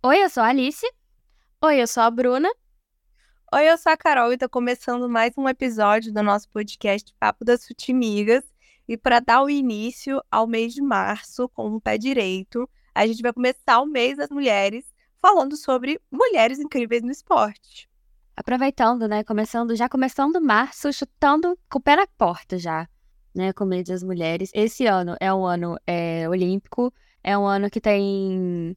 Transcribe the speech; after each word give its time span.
Oi, 0.00 0.22
eu 0.22 0.30
sou 0.30 0.44
a 0.44 0.46
Alice. 0.46 0.86
Oi, 1.60 1.82
eu 1.82 1.86
sou 1.88 2.04
a 2.04 2.10
Bruna. 2.10 2.48
Oi, 3.52 3.68
eu 3.68 3.76
sou 3.76 3.90
a 3.90 3.96
Carol 3.96 4.32
e 4.32 4.38
tô 4.38 4.48
começando 4.48 5.08
mais 5.08 5.32
um 5.36 5.48
episódio 5.48 6.12
do 6.12 6.22
nosso 6.22 6.48
podcast 6.50 7.12
Papo 7.18 7.44
das 7.44 7.66
Futimigas. 7.66 8.44
E 8.86 8.96
para 8.96 9.18
dar 9.18 9.42
o 9.42 9.50
início 9.50 10.22
ao 10.30 10.46
mês 10.46 10.72
de 10.72 10.80
março 10.80 11.48
com 11.48 11.74
o 11.74 11.80
pé 11.80 11.98
direito, 11.98 12.70
a 12.94 13.08
gente 13.08 13.20
vai 13.20 13.32
começar 13.32 13.80
o 13.80 13.86
mês 13.86 14.16
das 14.16 14.30
mulheres 14.30 14.84
falando 15.20 15.56
sobre 15.56 16.00
mulheres 16.12 16.60
incríveis 16.60 17.02
no 17.02 17.10
esporte. 17.10 17.90
Aproveitando, 18.36 19.08
né? 19.08 19.24
Começando, 19.24 19.74
já 19.74 19.88
começando 19.88 20.40
março, 20.40 20.92
chutando 20.92 21.58
com 21.68 21.80
o 21.80 21.82
pé 21.82 21.96
na 21.96 22.06
porta 22.06 22.56
já, 22.56 22.88
né? 23.34 23.52
Com 23.52 23.64
o 23.64 23.66
mês 23.66 23.88
das 23.88 24.04
mulheres. 24.04 24.52
Esse 24.54 24.86
ano 24.86 25.16
é 25.18 25.34
um 25.34 25.44
ano 25.44 25.76
é, 25.84 26.28
olímpico, 26.28 26.94
é 27.20 27.36
um 27.36 27.44
ano 27.44 27.68
que 27.68 27.80
tem 27.80 28.76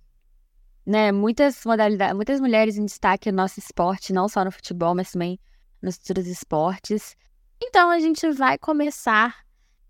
né, 0.86 1.12
muitas 1.12 1.64
modalidades, 1.66 2.16
muitas 2.16 2.40
mulheres 2.40 2.78
em 2.78 2.86
destaque 2.86 3.32
no 3.32 3.38
nosso 3.38 3.60
esporte, 3.60 4.14
não 4.14 4.28
só 4.28 4.44
no 4.44 4.52
futebol, 4.52 4.96
mas 4.96 5.12
também 5.12 5.40
nos 5.82 5.98
outros 6.08 6.28
esportes. 6.28 7.16
Então 7.62 7.90
a 7.90 8.00
gente 8.00 8.30
vai 8.32 8.58
começar 8.58 9.36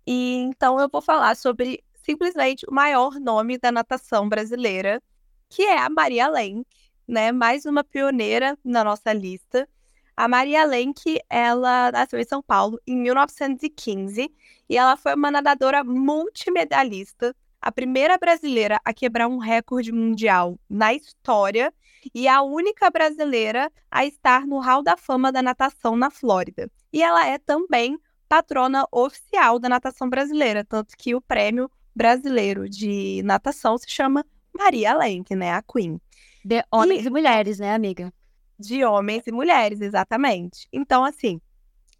E 0.06 0.38
então 0.38 0.79
eu 0.79 0.89
vou 0.91 1.01
falar 1.01 1.35
sobre 1.35 1.83
simplesmente 2.03 2.66
o 2.67 2.73
maior 2.73 3.19
nome 3.19 3.57
da 3.57 3.72
natação 3.72 4.28
brasileira, 4.28 5.01
que 5.50 5.63
é 5.63 5.78
a 5.78 5.89
Maria 5.89 6.28
Lenk, 6.28 6.66
né? 7.07 7.31
Mais 7.31 7.66
uma 7.66 7.84
pioneira 7.84 8.57
na 8.63 8.84
nossa 8.84 9.12
lista. 9.13 9.67
A 10.16 10.28
Maria 10.28 10.63
Lenk, 10.66 11.19
ela 11.29 11.91
nasceu 11.91 12.19
em 12.19 12.25
São 12.25 12.41
Paulo 12.41 12.79
em 12.85 12.95
1915 12.95 14.31
e 14.69 14.78
ela 14.78 14.95
foi 14.95 15.16
uma 15.16 15.31
nadadora 15.31 15.84
multimedalista, 15.84 17.35
a 17.62 17.72
primeira 17.72 18.18
brasileira 18.18 18.79
a 18.83 18.94
quebrar 18.94 19.28
um 19.28 19.38
recorde 19.38 19.91
mundial 19.91 20.57
na 20.69 20.94
história 20.94 21.73
e 22.13 22.28
a 22.28 22.41
única 22.41 22.89
brasileira 22.89 23.72
a 23.89 24.06
estar 24.06 24.47
no 24.47 24.59
Hall 24.59 24.83
da 24.83 24.97
Fama 24.97 25.31
da 25.31 25.41
Natação 25.41 25.95
na 25.95 26.09
Flórida. 26.09 26.69
E 26.91 27.03
ela 27.03 27.28
é 27.28 27.38
também 27.38 27.97
patrona 28.28 28.88
oficial 28.91 29.59
da 29.59 29.69
natação 29.69 30.09
brasileira, 30.09 30.63
tanto 30.63 30.95
que 30.97 31.13
o 31.13 31.22
prêmio 31.22 31.69
brasileiro 31.96 32.69
de 32.69 33.22
natação 33.24 33.78
se 33.78 33.90
chama 33.90 34.25
Maria 34.53 34.94
Lenk, 34.96 35.35
né? 35.35 35.53
A 35.53 35.62
Queen. 35.62 36.00
De 36.44 36.63
homens 36.72 37.03
e, 37.06 37.07
e 37.07 37.09
mulheres, 37.09 37.59
né, 37.59 37.74
amiga? 37.74 38.13
De 38.59 38.84
homens 38.84 39.24
e 39.28 39.31
mulheres, 39.31 39.81
exatamente. 39.81 40.68
Então, 40.72 41.03
assim, 41.03 41.40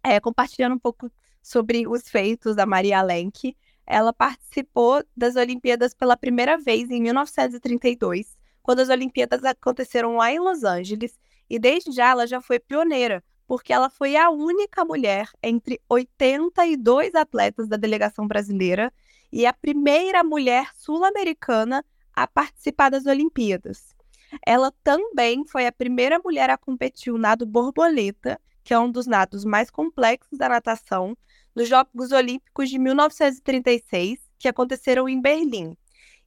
é, 0.02 0.18
compartilhando 0.20 0.74
um 0.74 0.78
pouco 0.78 1.10
sobre 1.42 1.86
os 1.86 2.08
feitos 2.08 2.56
da 2.56 2.66
Maria 2.66 3.02
Lenk, 3.02 3.56
ela 3.86 4.12
participou 4.12 5.04
das 5.16 5.36
Olimpíadas 5.36 5.94
pela 5.94 6.16
primeira 6.16 6.56
vez 6.56 6.90
em 6.90 7.00
1932, 7.00 8.36
quando 8.62 8.80
as 8.80 8.88
Olimpíadas 8.88 9.44
aconteceram 9.44 10.16
lá 10.16 10.32
em 10.32 10.38
Los 10.38 10.62
Angeles, 10.62 11.18
e 11.50 11.58
desde 11.58 11.92
já 11.92 12.10
ela 12.10 12.26
já 12.26 12.40
foi 12.40 12.58
pioneira, 12.58 13.22
porque 13.46 13.72
ela 13.72 13.90
foi 13.90 14.16
a 14.16 14.30
única 14.30 14.84
mulher 14.84 15.28
entre 15.42 15.80
82 15.88 17.14
atletas 17.14 17.68
da 17.68 17.76
delegação 17.76 18.26
brasileira 18.26 18.92
e 19.32 19.46
a 19.46 19.52
primeira 19.52 20.22
mulher 20.22 20.70
sul-americana 20.74 21.84
a 22.14 22.26
participar 22.26 22.90
das 22.90 23.06
Olimpíadas. 23.06 23.94
Ela 24.46 24.72
também 24.82 25.44
foi 25.46 25.66
a 25.66 25.72
primeira 25.72 26.18
mulher 26.18 26.50
a 26.50 26.58
competir 26.58 27.12
o 27.12 27.18
nado 27.18 27.46
borboleta, 27.46 28.40
que 28.62 28.74
é 28.74 28.78
um 28.78 28.90
dos 28.90 29.06
nados 29.06 29.44
mais 29.44 29.70
complexos 29.70 30.38
da 30.38 30.48
natação, 30.48 31.16
nos 31.54 31.68
Jogos 31.68 32.12
Olímpicos 32.12 32.70
de 32.70 32.78
1936, 32.78 34.18
que 34.38 34.48
aconteceram 34.48 35.08
em 35.08 35.20
Berlim. 35.20 35.76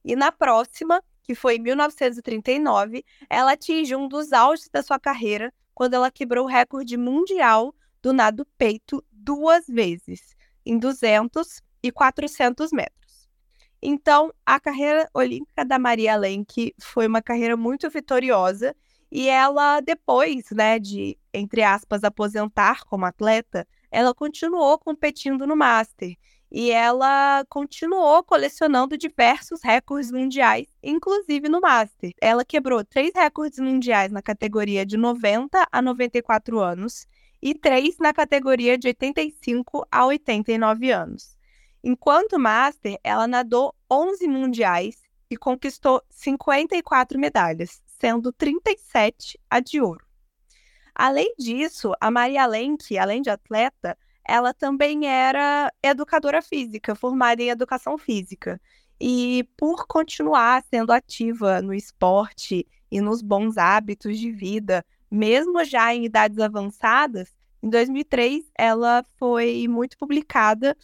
E 0.04 0.14
na 0.14 0.30
próxima, 0.30 1.02
que 1.22 1.34
foi 1.34 1.56
em 1.56 1.60
1939, 1.60 3.04
ela 3.28 3.52
atingiu 3.52 3.98
um 3.98 4.08
dos 4.08 4.32
auges 4.32 4.68
da 4.68 4.82
sua 4.82 4.98
carreira 4.98 5.52
quando 5.74 5.94
ela 5.94 6.10
quebrou 6.10 6.44
o 6.44 6.48
recorde 6.48 6.96
mundial 6.96 7.74
do 8.00 8.12
nado 8.12 8.46
peito 8.56 9.04
duas 9.10 9.66
vezes, 9.66 10.36
em 10.64 10.78
200 10.78 11.60
e 11.82 11.90
400 11.92 12.72
metros. 12.72 13.28
Então, 13.82 14.32
a 14.44 14.58
carreira 14.58 15.08
olímpica 15.14 15.64
da 15.64 15.78
Maria 15.78 16.16
Lenk 16.16 16.74
foi 16.80 17.06
uma 17.06 17.22
carreira 17.22 17.56
muito 17.56 17.88
vitoriosa 17.90 18.74
e 19.10 19.28
ela, 19.28 19.80
depois 19.80 20.50
né, 20.50 20.78
de, 20.78 21.16
entre 21.32 21.62
aspas, 21.62 22.02
aposentar 22.02 22.84
como 22.84 23.04
atleta, 23.04 23.66
ela 23.90 24.14
continuou 24.14 24.78
competindo 24.78 25.46
no 25.46 25.56
Master 25.56 26.16
e 26.50 26.70
ela 26.70 27.44
continuou 27.48 28.22
colecionando 28.24 28.96
diversos 28.96 29.60
recordes 29.62 30.10
mundiais, 30.10 30.66
inclusive 30.82 31.48
no 31.48 31.60
Master. 31.60 32.12
Ela 32.20 32.44
quebrou 32.44 32.84
três 32.84 33.12
recordes 33.14 33.58
mundiais 33.58 34.10
na 34.10 34.22
categoria 34.22 34.84
de 34.86 34.96
90 34.96 35.66
a 35.70 35.82
94 35.82 36.58
anos 36.58 37.06
e 37.42 37.54
três 37.54 37.98
na 37.98 38.12
categoria 38.12 38.78
de 38.78 38.88
85 38.88 39.86
a 39.90 40.06
89 40.06 40.90
anos. 40.90 41.35
Enquanto 41.88 42.36
Master, 42.36 42.98
ela 43.04 43.28
nadou 43.28 43.72
11 43.88 44.26
mundiais 44.26 44.96
e 45.30 45.36
conquistou 45.36 46.02
54 46.10 47.16
medalhas, 47.16 47.80
sendo 47.86 48.32
37 48.32 49.38
a 49.48 49.60
de 49.60 49.80
ouro. 49.80 50.04
Além 50.92 51.32
disso, 51.38 51.92
a 52.00 52.10
Maria 52.10 52.44
Lenk, 52.44 52.98
além 52.98 53.22
de 53.22 53.30
atleta, 53.30 53.96
ela 54.26 54.52
também 54.52 55.06
era 55.06 55.72
educadora 55.80 56.42
física, 56.42 56.96
formada 56.96 57.40
em 57.40 57.50
educação 57.50 57.96
física. 57.96 58.60
E 59.00 59.48
por 59.56 59.86
continuar 59.86 60.64
sendo 60.68 60.90
ativa 60.90 61.62
no 61.62 61.72
esporte 61.72 62.66
e 62.90 63.00
nos 63.00 63.22
bons 63.22 63.56
hábitos 63.56 64.18
de 64.18 64.32
vida, 64.32 64.84
mesmo 65.08 65.64
já 65.64 65.94
em 65.94 66.04
idades 66.04 66.40
avançadas, 66.40 67.32
em 67.62 67.70
2003 67.70 68.44
ela 68.58 69.04
foi 69.20 69.68
muito 69.68 69.96
publicada 69.96 70.76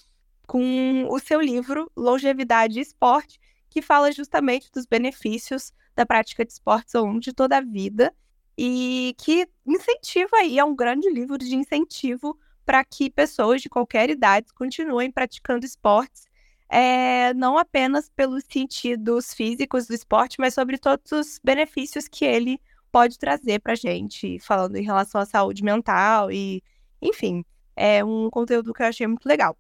com 0.53 1.07
o 1.09 1.19
seu 1.19 1.41
livro 1.41 1.91
Longevidade 1.97 2.79
e 2.79 2.83
Esporte, 2.83 3.41
que 3.71 3.81
fala 3.81 4.13
justamente 4.13 4.71
dos 4.71 4.85
benefícios 4.85 5.73
da 5.97 6.05
prática 6.05 6.45
de 6.45 6.53
esportes 6.53 6.95
ao 6.95 7.07
longo 7.07 7.21
de 7.21 7.33
toda 7.33 7.57
a 7.57 7.63
vida. 7.63 8.15
e 8.59 9.15
que 9.17 9.49
incentiva 9.67 10.37
aí, 10.37 10.59
é 10.59 10.65
um 10.65 10.77
grande 10.77 11.09
livro 11.09 11.39
de 11.39 11.57
incentivo 11.57 12.39
para 12.67 12.85
que 12.85 13.09
pessoas 13.09 13.63
de 13.63 13.71
qualquer 13.71 14.11
idade 14.11 14.53
continuem 14.53 15.11
praticando 15.11 15.65
esportes, 15.65 16.27
é, 16.69 17.33
não 17.33 17.57
apenas 17.57 18.11
pelos 18.11 18.45
sentidos 18.45 19.33
físicos 19.33 19.87
do 19.87 19.95
esporte, 19.95 20.37
mas 20.39 20.53
sobre 20.53 20.77
todos 20.77 21.11
os 21.13 21.41
benefícios 21.43 22.07
que 22.07 22.27
ele 22.27 22.61
pode 22.93 23.19
trazer 23.19 23.59
para 23.59 23.75
gente, 23.75 24.39
falando 24.39 24.77
em 24.77 24.85
relação 24.85 25.19
à 25.19 25.25
saúde 25.25 25.65
mental 25.65 26.31
e, 26.31 26.63
enfim, 27.01 27.43
é 27.75 28.05
um 28.05 28.29
conteúdo 28.29 28.75
que 28.75 28.83
eu 28.83 28.87
achei 28.87 29.07
muito 29.07 29.27
legal 29.27 29.57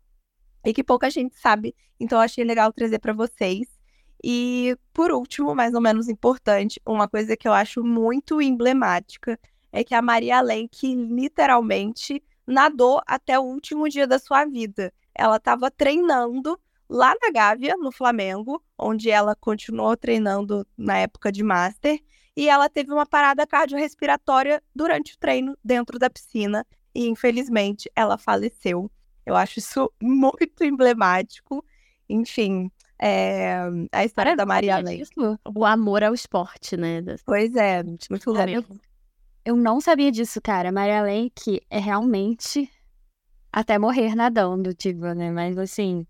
e 0.64 0.72
que 0.72 0.84
pouca 0.84 1.10
gente 1.10 1.38
sabe, 1.38 1.74
então 1.98 2.18
eu 2.18 2.22
achei 2.22 2.44
legal 2.44 2.72
trazer 2.72 2.98
para 2.98 3.12
vocês. 3.12 3.68
E 4.22 4.76
por 4.92 5.10
último, 5.10 5.54
mais 5.54 5.74
ou 5.74 5.80
menos 5.80 6.08
importante, 6.08 6.80
uma 6.86 7.08
coisa 7.08 7.36
que 7.36 7.48
eu 7.48 7.52
acho 7.52 7.82
muito 7.82 8.40
emblemática 8.40 9.38
é 9.72 9.82
que 9.82 9.94
a 9.94 10.02
Maria 10.02 10.40
Lenk 10.40 10.94
literalmente 10.94 12.22
nadou 12.46 13.00
até 13.06 13.38
o 13.38 13.42
último 13.42 13.88
dia 13.88 14.06
da 14.06 14.18
sua 14.18 14.44
vida. 14.44 14.92
Ela 15.14 15.36
estava 15.36 15.70
treinando 15.70 16.58
lá 16.88 17.14
na 17.20 17.30
Gávea, 17.30 17.76
no 17.76 17.90
Flamengo, 17.90 18.62
onde 18.78 19.10
ela 19.10 19.34
continuou 19.34 19.96
treinando 19.96 20.66
na 20.76 20.98
época 20.98 21.32
de 21.32 21.42
Master, 21.42 21.98
e 22.36 22.48
ela 22.48 22.68
teve 22.68 22.92
uma 22.92 23.06
parada 23.06 23.46
cardiorrespiratória 23.46 24.62
durante 24.74 25.14
o 25.14 25.18
treino 25.18 25.56
dentro 25.64 25.98
da 25.98 26.08
piscina 26.08 26.66
e 26.94 27.08
infelizmente 27.08 27.90
ela 27.94 28.16
faleceu. 28.18 28.90
Eu 29.24 29.36
acho 29.36 29.58
isso 29.58 29.92
muito 30.00 30.64
emblemático. 30.64 31.64
Enfim, 32.08 32.70
é, 33.00 33.62
a 33.90 34.04
história 34.04 34.36
da 34.36 34.46
Maria 34.46 34.78
Lei. 34.78 35.02
O 35.54 35.64
amor 35.64 36.04
ao 36.04 36.14
esporte, 36.14 36.76
né? 36.76 37.02
Pois 37.24 37.54
é, 37.56 37.82
muito 37.82 38.30
louco. 38.30 38.78
Eu 39.44 39.56
não 39.56 39.80
sabia 39.80 40.12
disso, 40.12 40.40
cara. 40.40 40.70
Maria 40.70 41.02
que 41.34 41.60
é 41.68 41.78
realmente 41.78 42.70
até 43.52 43.78
morrer 43.78 44.14
nadando, 44.14 44.72
tipo, 44.72 45.12
né? 45.14 45.30
Mas 45.30 45.58
assim, 45.58 46.06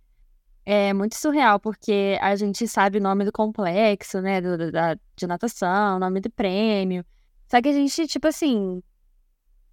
é 0.65 0.93
muito 0.93 1.17
surreal, 1.17 1.59
porque 1.59 2.19
a 2.21 2.37
gente 2.37 2.69
sabe 2.69 2.99
o 2.99 3.03
nome 3.03 3.25
do 3.25 3.33
complexo, 3.33 4.21
né? 4.21 4.41
Do, 4.41 4.71
da, 4.71 4.95
de 5.17 5.27
natação, 5.27 5.97
o 5.97 5.99
nome 5.99 6.21
do 6.21 6.31
prêmio. 6.31 7.05
Só 7.49 7.61
que 7.61 7.69
a 7.69 7.73
gente, 7.73 8.07
tipo 8.07 8.29
assim, 8.29 8.83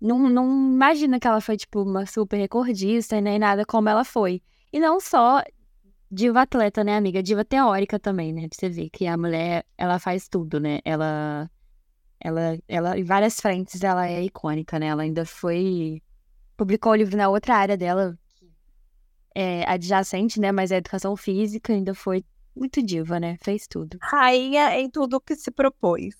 não, 0.02 0.30
não 0.30 0.46
imagina 0.50 1.20
que 1.20 1.28
ela 1.28 1.42
foi, 1.42 1.58
tipo, 1.58 1.82
uma 1.82 2.06
super 2.06 2.38
recordista 2.38 3.20
nem 3.20 3.38
nada 3.38 3.66
como 3.66 3.90
ela 3.90 4.06
foi. 4.06 4.42
E 4.72 4.80
não 4.80 5.00
só 5.00 5.44
diva 6.12 6.42
atleta, 6.42 6.84
né, 6.84 6.96
amiga? 6.96 7.22
Diva 7.22 7.44
teórica 7.44 8.00
também, 8.00 8.34
né? 8.34 8.48
Pra 8.48 8.58
você 8.58 8.70
ver 8.70 8.90
que 8.90 9.06
a 9.06 9.18
mulher, 9.18 9.66
ela 9.78 10.00
faz 10.00 10.28
tudo, 10.28 10.60
né? 10.60 10.80
Ela, 10.86 11.50
ela, 12.20 12.58
ela, 12.68 12.98
em 12.98 13.04
várias 13.04 13.40
frentes, 13.40 13.84
ela 13.84 14.08
é 14.08 14.24
icônica, 14.24 14.80
né? 14.80 14.88
Ela 14.88 15.04
ainda 15.04 15.26
foi, 15.26 16.02
publicou 16.56 16.94
o 16.94 16.96
livro 16.96 17.18
na 17.18 17.30
outra 17.30 17.56
área 17.56 17.78
dela, 17.78 18.18
é, 19.36 19.64
adjacente, 19.70 20.40
né? 20.40 20.52
Mas 20.52 20.72
a 20.72 20.78
educação 20.78 21.16
física 21.16 21.74
ainda 21.74 21.94
foi 21.94 22.24
muito 22.56 22.82
diva, 22.82 23.20
né? 23.20 23.38
Fez 23.42 23.68
tudo. 23.68 23.98
Rainha 24.02 24.80
em 24.80 24.90
tudo 24.90 25.22
que 25.22 25.36
se 25.36 25.52
propôs. 25.52 26.16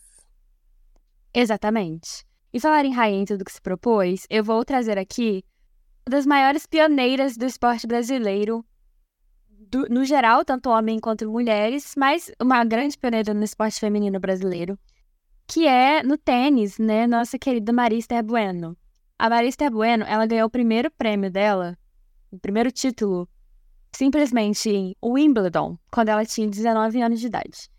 Exatamente. 1.34 2.29
E 2.52 2.60
falar 2.60 2.84
em 2.84 2.94
rainha 2.94 3.22
em 3.22 3.26
tudo 3.26 3.46
que 3.46 3.52
se 3.52 3.62
propôs, 3.62 4.26
eu 4.30 4.44
vou 4.44 4.66
trazer 4.66 4.98
aqui 4.98 5.44
uma 6.08 6.16
das 6.18 6.26
maiores 6.26 6.66
pioneiras 6.66 7.38
do 7.38 7.46
esporte 7.46 7.86
brasileiro, 7.86 8.66
do, 9.48 9.88
no 9.88 10.04
geral, 10.04 10.44
tanto 10.44 10.70
homem 10.70 11.00
quanto 11.00 11.30
mulheres, 11.30 11.94
mas 11.96 12.32
uma 12.42 12.64
grande 12.66 12.98
pioneira 12.98 13.34
no 13.34 13.44
esporte 13.44 13.80
feminino 13.80 14.20
brasileiro, 14.20 14.80
que 15.48 15.68
é 15.68 16.02
no 16.02 16.18
tênis, 16.18 16.80
né? 16.80 17.06
Nossa 17.06 17.38
querida 17.38 17.72
Marista 17.72 18.22
Bueno. 18.24 18.76
A 19.18 19.30
Marista 19.30 19.70
Bueno, 19.70 20.04
ela 20.06 20.26
ganhou 20.26 20.48
o 20.48 20.52
primeiro 20.52 20.90
prêmio 20.90 21.30
dela, 21.30 21.78
o 22.32 22.40
primeiro 22.40 22.72
título, 22.72 23.30
simplesmente 23.96 24.70
em 24.70 24.96
Wimbledon, 25.04 25.78
quando 25.92 26.10
ela 26.10 26.26
tinha 26.26 26.48
19 26.48 27.02
anos 27.02 27.20
de 27.20 27.28
idade. 27.28 27.70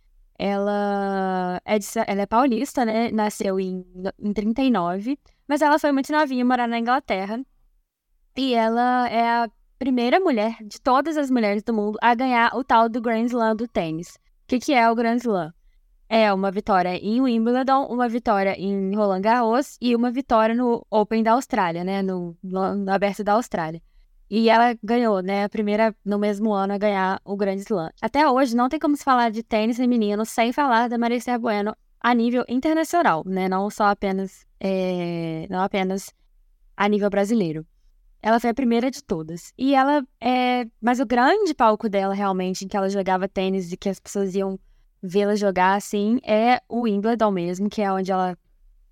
Ela 0.42 1.60
é, 1.66 1.78
de, 1.78 1.87
ela 2.06 2.22
é 2.22 2.26
paulista, 2.26 2.82
né? 2.82 3.10
Nasceu 3.10 3.60
em, 3.60 3.84
em 4.19 4.32
39, 4.32 5.19
mas 5.46 5.60
ela 5.60 5.78
foi 5.78 5.92
muito 5.92 6.10
novinha 6.10 6.42
morar 6.46 6.66
na 6.66 6.78
Inglaterra. 6.78 7.44
E 8.34 8.54
ela 8.54 9.06
é 9.10 9.28
a 9.28 9.50
primeira 9.78 10.19
mulher 10.19 10.56
de 10.62 10.81
todas 10.81 11.19
as 11.19 11.31
mulheres 11.31 11.62
do 11.62 11.75
mundo 11.75 11.98
a 12.00 12.14
ganhar 12.14 12.56
o 12.56 12.64
tal 12.64 12.88
do 12.88 13.02
Grand 13.02 13.26
Slam 13.26 13.54
do 13.54 13.69
tênis. 13.69 14.14
O 14.14 14.46
que, 14.46 14.58
que 14.58 14.72
é 14.72 14.90
o 14.90 14.94
Grand 14.94 15.16
Slam? 15.16 15.52
É 16.08 16.32
uma 16.32 16.50
vitória 16.50 16.96
em 16.96 17.20
Wimbledon, 17.20 17.84
uma 17.90 18.08
vitória 18.08 18.58
em 18.58 18.96
Roland 18.96 19.20
Garros 19.20 19.76
e 19.78 19.94
uma 19.94 20.10
vitória 20.10 20.54
no 20.54 20.87
Open 20.90 21.22
da 21.22 21.32
Austrália, 21.32 21.84
né? 21.84 22.00
No, 22.00 22.34
no, 22.42 22.76
no 22.76 22.90
Aberto 22.90 23.22
da 23.22 23.34
Austrália. 23.34 23.82
E 24.31 24.49
ela 24.49 24.79
ganhou, 24.81 25.21
né? 25.21 25.43
A 25.44 25.49
primeira 25.49 25.94
no 26.05 26.17
mesmo 26.17 26.53
ano 26.53 26.73
a 26.73 26.79
ganhar 26.79 27.21
o 27.25 27.37
Grande 27.37 27.62
Slam. 27.62 27.91
Até 28.00 28.29
hoje 28.29 28.55
não 28.55 28.69
tem 28.69 28.79
como 28.79 28.97
se 28.97 29.03
falar 29.03 29.31
de 29.31 29.43
tênis 29.43 29.77
feminino 29.77 30.25
sem 30.25 30.53
falar 30.53 30.88
da 30.88 30.97
Marisa 30.97 31.37
Bueno 31.37 31.75
a 32.00 32.15
nível 32.15 32.44
internacional, 32.49 33.25
né? 33.27 33.49
Não 33.49 33.69
só 33.69 33.87
apenas, 33.87 34.47
é... 34.61 35.49
não 35.50 35.61
apenas 35.61 36.15
a 36.77 36.88
nível 36.88 37.11
brasileiro. 37.11 37.67
Ela 38.23 38.38
foi 38.38 38.50
a 38.50 38.55
primeira 38.55 38.88
de 38.88 39.03
todas. 39.03 39.53
E 39.59 39.75
ela 39.75 40.06
é. 40.21 40.65
Mas 40.81 41.00
o 41.00 41.06
grande 41.06 41.53
palco 41.53 41.88
dela, 41.88 42.15
realmente, 42.15 42.65
em 42.65 42.69
que 42.69 42.76
ela 42.76 42.88
jogava 42.88 43.26
tênis 43.26 43.73
e 43.73 43.76
que 43.76 43.88
as 43.88 43.99
pessoas 43.99 44.35
iam 44.37 44.61
vê-la 45.03 45.35
jogar 45.35 45.75
assim, 45.75 46.21
é 46.23 46.61
o 46.69 46.83
Wimbledon 46.83 47.31
mesmo, 47.33 47.69
que 47.69 47.83
é 47.83 47.91
onde 47.91 48.12
ela 48.12 48.38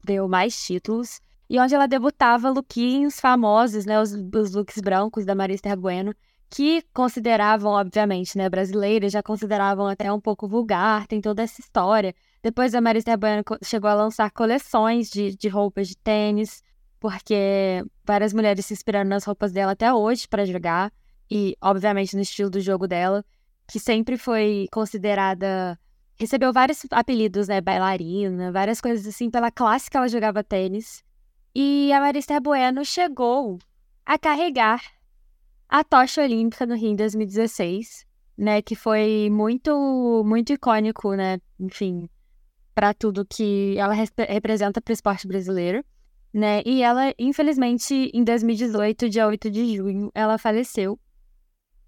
deu 0.03 0.27
mais 0.27 0.61
títulos 0.61 1.21
e 1.49 1.59
onde 1.59 1.75
ela 1.75 1.87
debutava 1.87 2.51
lookinhos 2.51 3.19
famosos, 3.19 3.87
né, 3.87 4.01
os, 4.01 4.13
os 4.13 4.53
looks 4.53 4.79
brancos 4.81 5.25
da 5.25 5.35
Marista 5.35 5.75
Bueno, 5.75 6.15
que 6.51 6.83
consideravam, 6.93 7.73
obviamente, 7.73 8.37
né, 8.37 8.49
brasileiras, 8.49 9.13
já 9.13 9.23
consideravam 9.23 9.87
até 9.87 10.13
um 10.13 10.21
pouco 10.21 10.49
vulgar, 10.49 11.07
tem 11.07 11.21
toda 11.21 11.43
essa 11.43 11.61
história. 11.61 12.15
Depois 12.43 12.75
a 12.75 12.81
Marista 12.81 13.17
Bueno 13.17 13.43
chegou 13.63 13.91
a 13.91 13.95
lançar 13.95 14.31
coleções 14.31 15.11
de, 15.11 15.37
de 15.37 15.49
roupas 15.49 15.89
de 15.89 15.97
tênis, 15.97 16.63
porque 17.01 17.85
várias 18.05 18.33
mulheres 18.33 18.67
se 18.67 18.75
inspiraram 18.75 19.09
nas 19.09 19.25
roupas 19.25 19.53
dela 19.53 19.73
até 19.73 19.93
hoje 19.93 20.27
para 20.29 20.45
jogar, 20.45 20.93
e 21.31 21.55
obviamente 21.61 22.17
no 22.17 22.23
estilo 22.23 22.51
do 22.51 22.61
jogo 22.61 22.87
dela, 22.89 23.25
que 23.71 23.79
sempre 23.79 24.17
foi 24.17 24.67
considerada. 24.73 25.79
Recebeu 26.19 26.53
vários 26.53 26.85
apelidos, 26.91 27.49
né? 27.49 27.61
Bailarina, 27.61 28.51
várias 28.51 28.81
coisas 28.81 29.07
assim, 29.07 29.31
pela 29.31 29.51
classe 29.51 29.91
que 29.91 29.97
ela 29.97 30.09
jogava 30.09 30.43
tênis. 30.43 31.05
E 31.61 31.93
a 31.93 31.99
Marista 31.99 32.39
Bueno 32.39 32.85
chegou 32.85 33.59
a 34.07 34.17
carregar 34.17 34.81
a 35.69 35.83
tocha 35.83 36.23
olímpica 36.23 36.65
no 36.65 36.77
Rio 36.77 36.93
em 36.93 36.95
2016, 36.95 38.07
né, 38.37 38.63
que 38.63 38.77
foi 38.77 39.29
muito 39.29 40.23
muito 40.25 40.53
icônico, 40.53 41.15
né, 41.15 41.41
enfim, 41.59 42.09
para 42.77 42.95
tudo 42.95 43.27
que 43.27 43.77
ela 43.77 43.93
representa 43.93 44.81
para 44.81 44.93
o 44.93 44.95
esporte 44.95 45.27
brasileiro, 45.27 45.85
né? 46.33 46.63
E 46.65 46.81
ela, 46.81 47.13
infelizmente, 47.19 48.09
em 48.15 48.23
2018, 48.23 49.09
dia 49.09 49.27
8 49.27 49.51
de 49.51 49.75
junho, 49.75 50.13
ela 50.15 50.39
faleceu. 50.39 50.97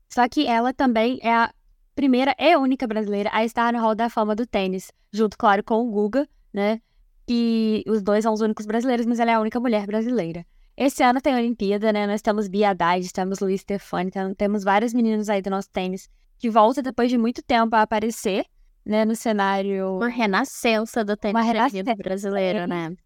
Só 0.09 0.29
que 0.29 0.49
ela 0.49 0.75
também 0.75 1.21
é 1.23 1.33
a 1.33 1.55
primeira 1.95 2.35
e 2.41 2.57
única 2.57 2.89
brasileira 2.89 3.31
a 3.33 3.45
estar 3.45 3.73
no 3.73 3.79
Hall 3.79 3.95
da 3.95 4.11
Fama 4.11 4.35
do 4.35 4.45
tênis, 4.45 4.91
junto, 5.13 5.39
claro, 5.39 5.63
com 5.63 5.87
o 5.87 5.91
Guga, 5.93 6.29
né? 6.53 6.83
Que 7.31 7.85
os 7.87 8.03
dois 8.03 8.25
são 8.25 8.33
os 8.33 8.41
únicos 8.41 8.67
brasileiros, 8.67 9.07
mas 9.07 9.21
ela 9.21 9.31
é 9.31 9.35
a 9.35 9.41
única 9.41 9.61
mulher 9.61 9.87
brasileira. 9.87 10.45
Esse 10.77 11.05
ano 11.05 11.21
tem 11.21 11.33
a 11.33 11.37
Olimpíada, 11.37 11.93
né? 11.93 12.05
Nós 12.05 12.21
temos 12.21 12.49
Bia 12.49 12.71
Haddad, 12.71 13.13
temos 13.13 13.39
Luiz 13.39 13.61
Stefani, 13.61 14.11
temos 14.37 14.65
vários 14.65 14.93
meninos 14.93 15.29
aí 15.29 15.41
do 15.41 15.49
nosso 15.49 15.71
tênis 15.71 16.09
que 16.39 16.51
volta 16.51 16.83
depois 16.83 17.09
de 17.09 17.17
muito 17.17 17.41
tempo 17.41 17.77
a 17.77 17.83
aparecer, 17.83 18.45
né, 18.85 19.05
no 19.05 19.15
cenário. 19.15 19.99
Uma 19.99 20.09
renascença 20.09 21.05
do 21.05 21.17
tênis 21.17 21.41
Uma 21.41 21.95
brasileiro, 21.95 22.67
né? 22.67 22.97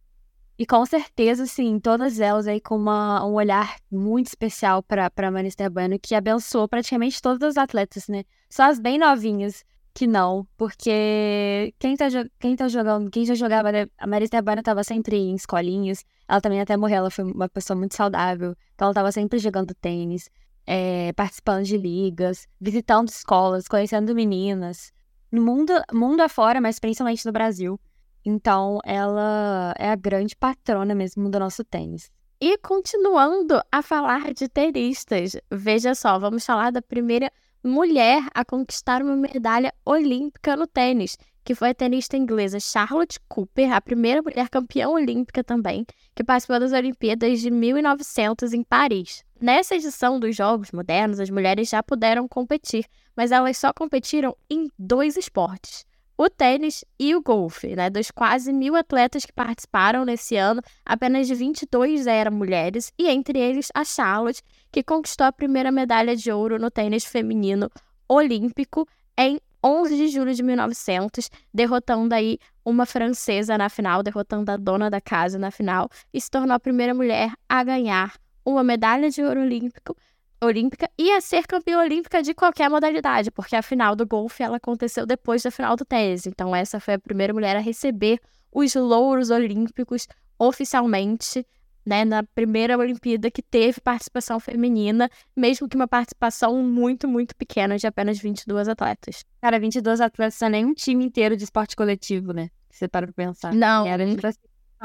E 0.59 0.65
com 0.65 0.87
certeza, 0.87 1.45
sim, 1.45 1.79
todas 1.79 2.19
elas 2.19 2.47
aí 2.47 2.63
com 2.63 2.77
uma, 2.77 3.27
um 3.27 3.35
olhar 3.35 3.77
muito 3.93 4.29
especial 4.29 4.83
para 4.83 5.13
a 5.15 5.31
Manister 5.31 5.71
Bueno, 5.71 5.99
que 6.01 6.15
abençoou 6.15 6.67
praticamente 6.67 7.21
todas 7.21 7.43
as 7.43 7.63
atletas, 7.63 8.09
né? 8.09 8.25
Só 8.49 8.63
as 8.63 8.79
bem 8.79 8.97
novinhas 8.97 9.65
que 9.95 10.07
não, 10.09 10.47
porque 10.57 11.73
quem 11.79 11.97
tá, 11.97 12.07
quem 12.41 12.57
tá 12.57 12.67
jogando, 12.67 13.11
quem 13.11 13.25
já 13.25 13.35
jogava, 13.35 13.71
né? 13.71 13.87
a 13.97 14.07
Marisa 14.07 14.37
Urbana 14.37 14.63
tava 14.63 14.83
sempre 14.83 15.17
em 15.17 15.37
escolinhas, 15.37 16.05
ela 16.29 16.41
também 16.41 16.61
até 16.61 16.77
morreu, 16.77 16.99
ela 16.99 17.11
foi 17.11 17.25
uma 17.25 17.49
pessoa 17.49 17.79
muito 17.79 17.95
saudável, 17.95 18.57
então 18.75 18.87
ela 18.87 18.95
tava 18.95 19.13
sempre 19.13 19.39
jogando 19.39 19.73
tênis, 19.73 20.29
é, 20.67 21.13
participando 21.13 21.65
de 21.65 21.77
ligas, 21.77 22.49
visitando 22.61 23.09
escolas, 23.09 23.69
conhecendo 23.69 24.15
meninas, 24.15 24.93
no 25.31 25.41
mundo, 25.41 25.73
mundo 25.93 26.21
afora, 26.23 26.61
mas 26.61 26.81
principalmente 26.81 27.25
no 27.25 27.33
Brasil. 27.33 27.79
Então, 28.25 28.81
ela 28.85 29.75
é 29.79 29.91
a 29.91 29.97
grande 29.97 30.35
patrona 30.35 30.95
mesmo 30.95 31.29
do 31.29 31.39
nosso 31.39 31.63
tênis. 31.63 32.11
E 32.41 32.59
continuando 32.59 33.61
a 33.71 33.83
falar 33.83 34.33
de 34.33 34.49
tenistas, 34.49 35.37
veja 35.51 35.95
só, 35.95 36.19
vamos 36.19 36.45
falar 36.45 36.73
da 36.73 36.83
primeira 36.83 37.31
mulher 37.65 38.27
a 38.35 38.45
conquistar 38.45 39.03
uma 39.03 39.17
medalha 39.17 39.73
olímpica 39.87 40.55
no 40.55 40.67
tênis, 40.67 41.17
que 41.43 41.55
foi 41.55 41.71
a 41.71 41.75
tenista 41.75 42.17
inglesa 42.17 42.61
Charlotte 42.61 43.19
Cooper, 43.29 43.73
a 43.73 43.81
primeira 43.81 44.21
mulher 44.21 44.49
campeã 44.51 44.89
olímpica 44.89 45.43
também, 45.43 45.87
que 46.15 46.23
participou 46.23 46.61
das 46.61 46.73
Olimpíadas 46.73 47.41
de 47.41 47.51
1900 47.51 48.53
em 48.53 48.63
Paris. 48.63 49.25
Nessa 49.41 49.75
edição 49.75 50.21
dos 50.21 50.37
Jogos 50.37 50.73
Modernos, 50.73 51.19
as 51.19 51.31
mulheres 51.31 51.69
já 51.69 51.83
puderam 51.83 52.29
competir, 52.29 52.85
mas 53.17 53.33
elas 53.33 53.57
só 53.57 53.73
competiram 53.73 54.37
em 54.49 54.71
dois 54.79 55.17
esportes 55.17 55.87
o 56.17 56.31
tênis 56.31 56.85
e 56.99 57.15
o 57.15 57.23
golfe, 57.23 57.75
né? 57.75 57.91
Dos 57.91 58.11
quase 58.11 58.53
mil 58.53 58.77
atletas 58.77 59.25
que 59.25 59.33
participaram 59.33 60.05
nesse 60.05 60.37
ano, 60.37 60.63
apenas 60.85 61.29
22 61.29 62.07
eram 62.07 62.33
mulheres, 62.33 62.93
e 62.99 63.09
entre 63.09 63.39
eles 63.39 63.69
a 63.75 63.85
Charlotte, 63.85 64.43
que 64.71 64.83
conquistou 64.83 65.27
a 65.27 65.33
primeira 65.33 65.73
medalha 65.73 66.15
de 66.15 66.31
ouro 66.31 66.59
no 66.59 66.71
tênis 66.71 67.05
feminino 67.05 67.71
olímpico 68.09 68.87
em 69.19 69.41
11 69.65 69.97
de 69.97 70.09
julho 70.09 70.35
de 70.35 70.43
1900, 70.43 71.31
derrotando 71.53 72.15
aí 72.15 72.39
uma 72.65 72.85
francesa 72.85 73.57
na 73.57 73.69
final, 73.69 74.03
derrotando 74.03 74.51
a 74.51 74.57
dona 74.57 74.91
da 74.91 75.01
casa 75.01 75.39
na 75.39 75.51
final, 75.51 75.89
e 76.13 76.21
se 76.21 76.31
tornou 76.31 76.55
a 76.55 76.61
primeira 76.61 76.95
mulher 76.95 77.33
a 77.49 77.65
ganhar 77.65 78.15
uma 78.45 78.63
medalha 78.63 79.09
de 79.11 79.23
ouro 79.23 79.41
olímpico 79.41 79.97
olímpica 80.45 80.89
e 80.99 81.11
a 81.13 81.21
ser 81.21 81.47
campeã 81.47 81.79
olímpica 81.79 82.23
de 82.23 82.35
qualquer 82.35 82.69
modalidade, 82.71 83.31
porque 83.31 83.57
a 83.57 83.63
final 83.63 83.95
do 83.97 84.07
golfe 84.07 84.43
ela 84.43 84.57
aconteceu 84.57 85.07
depois 85.07 85.43
da 85.43 85.51
final 85.51 85.77
do 85.77 85.85
tênis. 85.85 86.27
Então 86.27 86.55
essa 86.55 86.79
foi 86.79 86.95
a 86.95 86.99
primeira 86.99 87.33
mulher 87.33 87.57
a 87.57 87.61
receber 87.61 88.21
os 88.53 88.75
louros 88.75 89.31
olímpicos 89.31 90.07
oficialmente, 90.39 91.47
né, 91.85 92.05
na 92.05 92.23
primeira 92.23 92.79
Olimpíada 92.79 93.31
que 93.31 93.43
teve 93.43 93.81
participação 93.81 94.41
feminina, 94.41 95.11
mesmo 95.37 95.69
que 95.69 95.77
uma 95.77 95.87
participação 95.87 96.63
muito, 96.63 97.07
muito 97.07 97.37
pequena 97.37 97.77
de 97.77 97.87
apenas 97.87 98.19
22 98.19 98.69
atletas. 98.69 99.25
Cara, 99.41 99.59
22 99.61 100.01
atletas 100.01 100.41
não 100.41 100.49
é 100.49 100.51
nem 100.51 100.65
um 100.65 100.73
time 100.73 101.05
inteiro 101.05 101.37
de 101.37 101.45
esporte 101.45 101.77
coletivo, 101.77 102.33
né? 102.33 102.49
Você 102.71 102.89
para 102.89 103.07
pra 103.07 103.15
pensar. 103.15 103.53
Não. 103.53 103.87
Era 103.87 104.05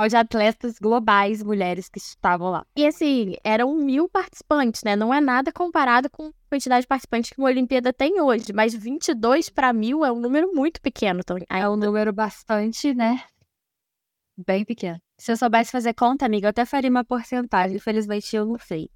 de 0.08 0.16
atletas 0.16 0.80
globais, 0.80 1.44
mulheres 1.44 1.90
que 1.90 1.98
estavam 1.98 2.52
lá. 2.52 2.66
E 2.76 2.86
assim, 2.86 3.36
eram 3.44 3.76
mil 3.76 4.08
participantes, 4.08 4.84
né? 4.84 4.96
Não 4.96 5.14
é 5.14 5.20
nada 5.20 5.52
comparado 5.52 6.10
com 6.10 6.28
a 6.28 6.32
quantidade 6.50 6.82
de 6.82 6.88
participantes 6.88 7.32
que 7.32 7.40
uma 7.40 7.50
Olimpíada 7.50 7.92
tem 7.92 8.22
hoje, 8.22 8.54
mas 8.54 8.74
22 8.74 9.50
para 9.50 9.74
mil 9.74 10.06
é 10.06 10.12
um 10.12 10.20
número 10.20 10.54
muito 10.54 10.82
pequeno. 10.82 11.20
Então, 11.20 11.38
é 11.50 11.68
um 11.68 11.76
número 11.76 12.14
bastante, 12.14 12.94
né? 12.94 13.22
Bem 14.38 14.64
pequeno. 14.64 15.00
Se 15.18 15.34
eu 15.34 15.38
soubesse 15.38 15.72
fazer 15.72 15.94
conta, 15.94 16.26
amiga, 16.26 16.48
eu 16.48 16.52
até 16.52 16.66
faria 16.66 16.90
uma 16.90 17.04
porcentagem. 17.04 17.76
Infelizmente, 17.76 18.34
eu 18.34 18.46
não 18.46 18.58
sei. 18.58 18.90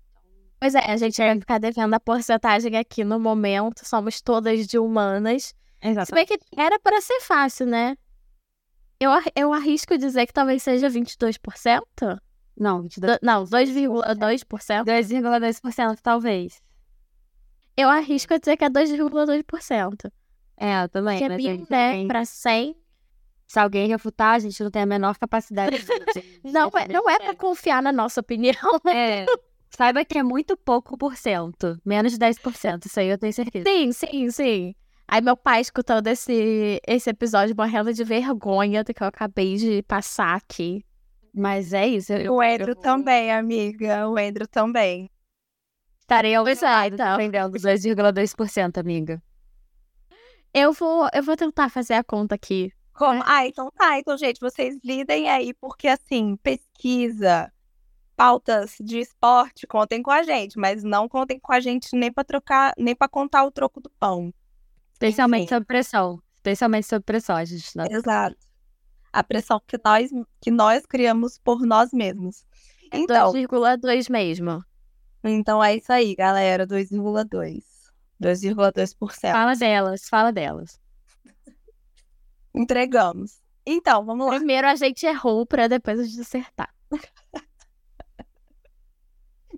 Pois 0.58 0.74
é, 0.74 0.80
a 0.90 0.96
gente 0.96 1.18
vai 1.18 1.38
ficar 1.38 1.58
devendo 1.58 1.94
a 1.94 2.00
porcentagem 2.00 2.78
aqui 2.78 3.04
no 3.04 3.20
momento. 3.20 3.86
Somos 3.86 4.22
todas 4.22 4.66
de 4.66 4.80
humanas. 4.80 5.54
Exato. 5.82 6.08
Se 6.08 6.14
bem 6.14 6.26
que 6.26 6.40
era 6.56 6.80
para 6.80 7.02
ser 7.02 7.20
fácil, 7.20 7.66
né? 7.66 7.98
Eu, 9.00 9.12
eu 9.36 9.54
arrisco 9.54 9.98
dizer 9.98 10.26
que 10.26 10.34
talvez 10.34 10.64
seja 10.64 10.90
22%. 10.90 11.82
Não, 12.58 12.84
22%. 12.84 13.20
Não, 13.22 13.44
2,2%. 13.44 14.86
2,2% 14.86 15.98
talvez. 16.02 16.62
Eu 17.76 17.90
arrisco 17.90 18.38
dizer 18.40 18.56
que 18.56 18.64
é 18.64 18.70
2,2%. 18.70 20.12
É, 20.58 20.84
eu 20.84 20.90
também. 20.90 21.18
Que 21.18 21.24
é 21.26 21.30
mil, 21.30 21.68
né, 21.70 22.06
pra 22.08 22.24
100. 22.24 22.76
Se 23.48 23.60
alguém 23.60 23.88
refutar, 23.88 24.36
a 24.36 24.40
gente 24.40 24.64
não 24.64 24.72
tem 24.72 24.82
a 24.82 24.86
menor 24.86 25.18
capacidade. 25.18 25.78
não, 26.44 26.70
é, 26.70 26.88
não 26.88 27.10
é 27.10 27.20
pra 27.20 27.36
confiar 27.36 27.82
na 27.82 27.92
nossa 27.92 28.22
opinião. 28.22 28.80
É. 28.88 29.26
Saiba 29.70 30.06
que 30.06 30.18
é 30.18 30.24
muito 30.24 30.56
pouco 30.56 30.98
por 30.98 31.16
cento. 31.18 31.80
Menos 31.84 32.14
de 32.14 32.20
10%. 32.20 32.86
Isso 32.86 33.00
aí 33.00 33.08
eu 33.08 33.18
tenho 33.18 33.34
certeza. 33.34 33.68
Sim, 33.68 33.92
sim, 33.92 34.30
sim. 34.30 34.76
Aí 35.14 35.22
meu 35.22 35.38
pai 35.38 35.62
escutando 35.62 36.08
esse, 36.08 36.82
esse 36.88 37.08
episódio 37.08 37.56
morrendo 37.56 37.94
de 37.94 38.04
vergonha 38.04 38.84
do 38.84 38.92
que 38.92 39.04
eu 39.04 39.06
acabei 39.06 39.58
de 39.58 39.84
passar 39.84 40.36
aqui. 40.36 40.84
Mas 41.32 41.72
é 41.72 41.88
isso. 41.88 42.12
Eu, 42.14 42.34
o 42.34 42.42
Andrew 42.42 42.70
eu... 42.70 42.76
também, 42.76 43.32
amiga. 43.32 44.10
O 44.10 44.18
Andrew 44.18 44.48
também. 44.48 45.12
Estarei 46.00 46.34
ao 46.34 46.44
lado 46.44 46.96
então. 46.96 47.16
defendendo 47.16 47.54
2,2%, 47.54 48.80
amiga. 48.80 49.22
Eu 50.52 50.74
vou, 50.74 51.08
eu 51.14 51.22
vou 51.22 51.38
tentar 51.38 51.70
fazer 51.70 51.94
a 51.94 52.04
conta 52.04 52.34
aqui. 52.34 52.72
Como? 52.92 53.22
Ah, 53.24 53.46
então 53.46 53.70
tá. 53.70 54.00
Então, 54.00 54.18
gente, 54.18 54.40
vocês 54.40 54.80
lidem 54.84 55.30
aí, 55.30 55.54
porque 55.54 55.90
assim, 55.90 56.36
pesquisa, 56.38 57.54
pautas 58.16 58.78
de 58.80 58.98
esporte, 58.98 59.68
contem 59.68 60.02
com 60.02 60.10
a 60.10 60.24
gente, 60.24 60.58
mas 60.58 60.84
não 60.84 61.08
contem 61.08 61.40
com 61.40 61.54
a 61.54 61.60
gente 61.60 61.96
nem 61.96 62.12
para 62.12 62.24
trocar, 62.24 62.74
nem 62.80 62.96
para 62.96 63.08
contar 63.08 63.46
o 63.46 63.52
troco 63.52 63.80
do 63.80 63.92
pão. 64.00 64.34
Especialmente 64.94 65.44
Enfim. 65.44 65.56
sob 65.56 65.66
pressão. 65.66 66.22
Especialmente 66.36 66.88
sob 66.88 67.04
pressão, 67.04 67.36
a 67.36 67.46
gente 67.46 67.76
não... 67.76 67.86
Exato. 67.86 68.38
A 69.12 69.24
pressão 69.24 69.62
que 69.68 69.78
nós, 69.84 70.10
que 70.42 70.50
nós 70.50 70.86
criamos 70.86 71.38
por 71.38 71.62
nós 71.62 71.92
mesmos. 71.92 72.46
É 72.92 72.98
então, 72.98 73.32
2,2 73.32 74.10
mesmo. 74.10 74.64
Então 75.24 75.64
é 75.64 75.76
isso 75.76 75.92
aí, 75.92 76.16
galera. 76.16 76.66
2,2. 76.66 77.64
2,2%. 78.22 79.32
Fala 79.32 79.56
delas, 79.56 80.08
fala 80.10 80.32
delas. 80.32 80.80
Entregamos. 82.54 83.42
Então, 83.66 84.06
vamos 84.06 84.28
lá. 84.28 84.36
Primeiro 84.36 84.68
a 84.68 84.76
gente 84.76 85.06
errou 85.06 85.46
para 85.46 85.68
depois 85.68 86.00
a 86.00 86.04
gente 86.04 86.22
acertar. 86.22 86.74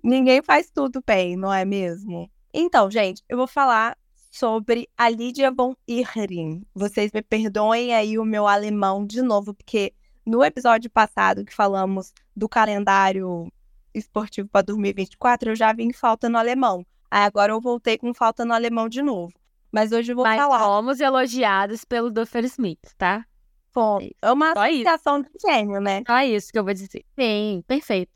Ninguém 0.03 0.41
faz 0.43 0.69
tudo 0.69 1.03
bem, 1.05 1.35
não 1.35 1.51
é 1.51 1.65
mesmo? 1.65 2.29
Então, 2.53 2.89
gente, 2.91 3.23
eu 3.27 3.37
vou 3.37 3.47
falar 3.47 3.97
sobre 4.35 4.89
a 4.97 5.07
Lídia 5.07 5.49
von 5.49 5.75
Ihring. 5.87 6.61
Vocês 6.75 7.09
me 7.13 7.21
perdoem 7.21 7.93
aí 7.93 8.19
o 8.19 8.25
meu 8.25 8.45
alemão 8.45 9.05
de 9.05 9.21
novo, 9.21 9.53
porque 9.53 9.93
no 10.25 10.43
episódio 10.43 10.89
passado 10.89 11.45
que 11.45 11.55
falamos 11.55 12.13
do 12.35 12.49
calendário 12.49 13.49
esportivo 13.93 14.49
para 14.49 14.63
2024, 14.63 15.51
eu 15.51 15.55
já 15.55 15.71
vim 15.71 15.93
falta 15.93 16.27
no 16.27 16.37
alemão. 16.37 16.85
Aí 17.09 17.23
agora 17.23 17.53
eu 17.53 17.61
voltei 17.61 17.97
com 17.97 18.13
falta 18.13 18.43
no 18.43 18.53
alemão 18.53 18.89
de 18.89 19.01
novo. 19.01 19.31
Mas 19.71 19.93
hoje 19.93 20.11
eu 20.11 20.17
vou 20.17 20.25
Mas 20.25 20.37
falar. 20.37 20.59
fomos 20.59 20.99
elogiados 20.99 21.85
pelo 21.85 22.11
Duffer 22.11 22.43
Smith, 22.43 22.93
tá? 22.97 23.25
Fomos. 23.71 24.09
É 24.21 24.31
uma 24.33 24.53
Só 24.53 24.65
associação 24.65 25.21
isso. 25.21 25.29
de 25.31 25.49
gênio, 25.49 25.79
né? 25.79 26.03
Só 26.05 26.19
isso 26.23 26.51
que 26.51 26.59
eu 26.59 26.63
vou 26.65 26.73
dizer. 26.73 27.05
Sim, 27.17 27.63
perfeito. 27.65 28.11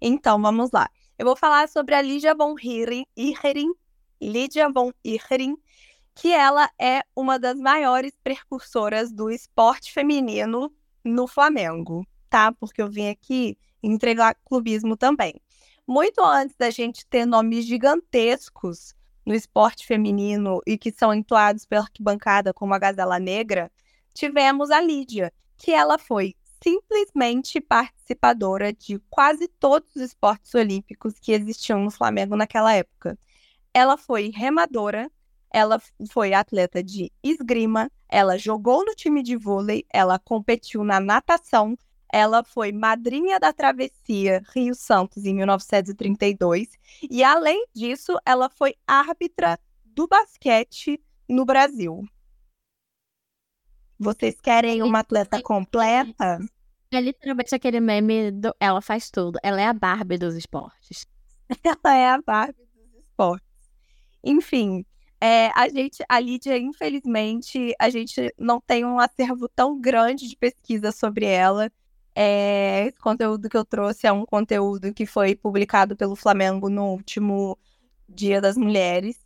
Então, 0.00 0.40
vamos 0.40 0.70
lá. 0.70 0.88
Eu 1.18 1.26
vou 1.26 1.34
falar 1.36 1.68
sobre 1.68 1.94
a 1.96 2.02
Lídia 2.02 2.34
von 2.36 2.54
Lydia 4.22 4.70
von 4.70 4.92
Ihring, 5.04 5.56
que 6.14 6.32
ela 6.32 6.70
é 6.78 7.02
uma 7.16 7.38
das 7.38 7.58
maiores 7.58 8.12
precursoras 8.22 9.12
do 9.12 9.30
esporte 9.30 9.92
feminino 9.92 10.72
no 11.04 11.26
Flamengo, 11.26 12.06
tá? 12.30 12.52
Porque 12.52 12.80
eu 12.80 12.90
vim 12.90 13.08
aqui 13.08 13.58
entregar 13.82 14.36
clubismo 14.44 14.96
também. 14.96 15.34
Muito 15.86 16.20
antes 16.22 16.54
da 16.56 16.70
gente 16.70 17.06
ter 17.06 17.26
nomes 17.26 17.66
gigantescos 17.66 18.94
no 19.26 19.34
esporte 19.34 19.86
feminino 19.86 20.60
e 20.66 20.78
que 20.78 20.92
são 20.92 21.12
entoados 21.12 21.64
pela 21.66 21.82
arquibancada 21.82 22.52
como 22.52 22.74
a 22.74 22.78
Gazela 22.78 23.18
Negra, 23.18 23.70
tivemos 24.14 24.70
a 24.70 24.80
Lídia, 24.80 25.32
que 25.56 25.72
ela 25.72 25.98
foi 25.98 26.34
simplesmente 26.62 27.60
participadora 27.60 28.72
de 28.72 29.00
quase 29.10 29.48
todos 29.48 29.96
os 29.96 30.02
esportes 30.02 30.54
olímpicos 30.54 31.18
que 31.18 31.32
existiam 31.32 31.82
no 31.82 31.90
Flamengo 31.90 32.36
naquela 32.36 32.72
época. 32.72 33.18
Ela 33.74 33.96
foi 33.96 34.30
remadora, 34.34 35.10
ela 35.50 35.80
foi 36.10 36.32
atleta 36.32 36.82
de 36.82 37.10
esgrima, 37.22 37.90
ela 38.08 38.38
jogou 38.38 38.84
no 38.84 38.94
time 38.94 39.22
de 39.22 39.36
vôlei, 39.36 39.84
ela 39.92 40.18
competiu 40.18 40.84
na 40.84 41.00
natação, 41.00 41.76
ela 42.12 42.44
foi 42.44 42.72
madrinha 42.72 43.40
da 43.40 43.52
travessia 43.52 44.42
Rio 44.54 44.74
Santos 44.74 45.24
em 45.24 45.34
1932 45.34 46.68
e 47.10 47.24
além 47.24 47.66
disso, 47.74 48.18
ela 48.26 48.50
foi 48.50 48.74
árbitra 48.86 49.58
do 49.84 50.06
basquete 50.06 51.00
no 51.28 51.44
Brasil. 51.44 52.04
Vocês 53.98 54.40
querem 54.40 54.82
uma 54.82 54.98
atleta 54.98 55.40
completa? 55.40 56.38
É 56.90 57.00
literalmente 57.00 57.54
aquele 57.54 57.80
meme 57.80 58.30
do 58.30 58.54
ela 58.60 58.82
faz 58.82 59.10
tudo. 59.10 59.38
Ela 59.42 59.62
é 59.62 59.66
a 59.66 59.72
Barbie 59.72 60.18
dos 60.18 60.34
esportes. 60.34 61.06
ela 61.64 61.96
é 61.96 62.10
a 62.10 62.20
Barbie 62.20 62.66
dos 62.74 63.04
esportes. 63.04 63.51
Enfim, 64.22 64.84
é, 65.20 65.50
a 65.54 65.68
gente, 65.68 66.04
a 66.08 66.18
Lídia, 66.18 66.58
infelizmente, 66.58 67.74
a 67.78 67.88
gente 67.88 68.34
não 68.38 68.60
tem 68.60 68.84
um 68.84 68.98
acervo 68.98 69.48
tão 69.48 69.80
grande 69.80 70.28
de 70.28 70.36
pesquisa 70.36 70.90
sobre 70.90 71.26
ela. 71.26 71.70
É, 72.14 72.86
esse 72.88 72.98
conteúdo 72.98 73.48
que 73.48 73.56
eu 73.56 73.64
trouxe 73.64 74.06
é 74.06 74.12
um 74.12 74.26
conteúdo 74.26 74.92
que 74.92 75.06
foi 75.06 75.34
publicado 75.36 75.96
pelo 75.96 76.16
Flamengo 76.16 76.68
no 76.68 76.86
último 76.86 77.58
Dia 78.08 78.40
das 78.40 78.56
Mulheres. 78.56 79.16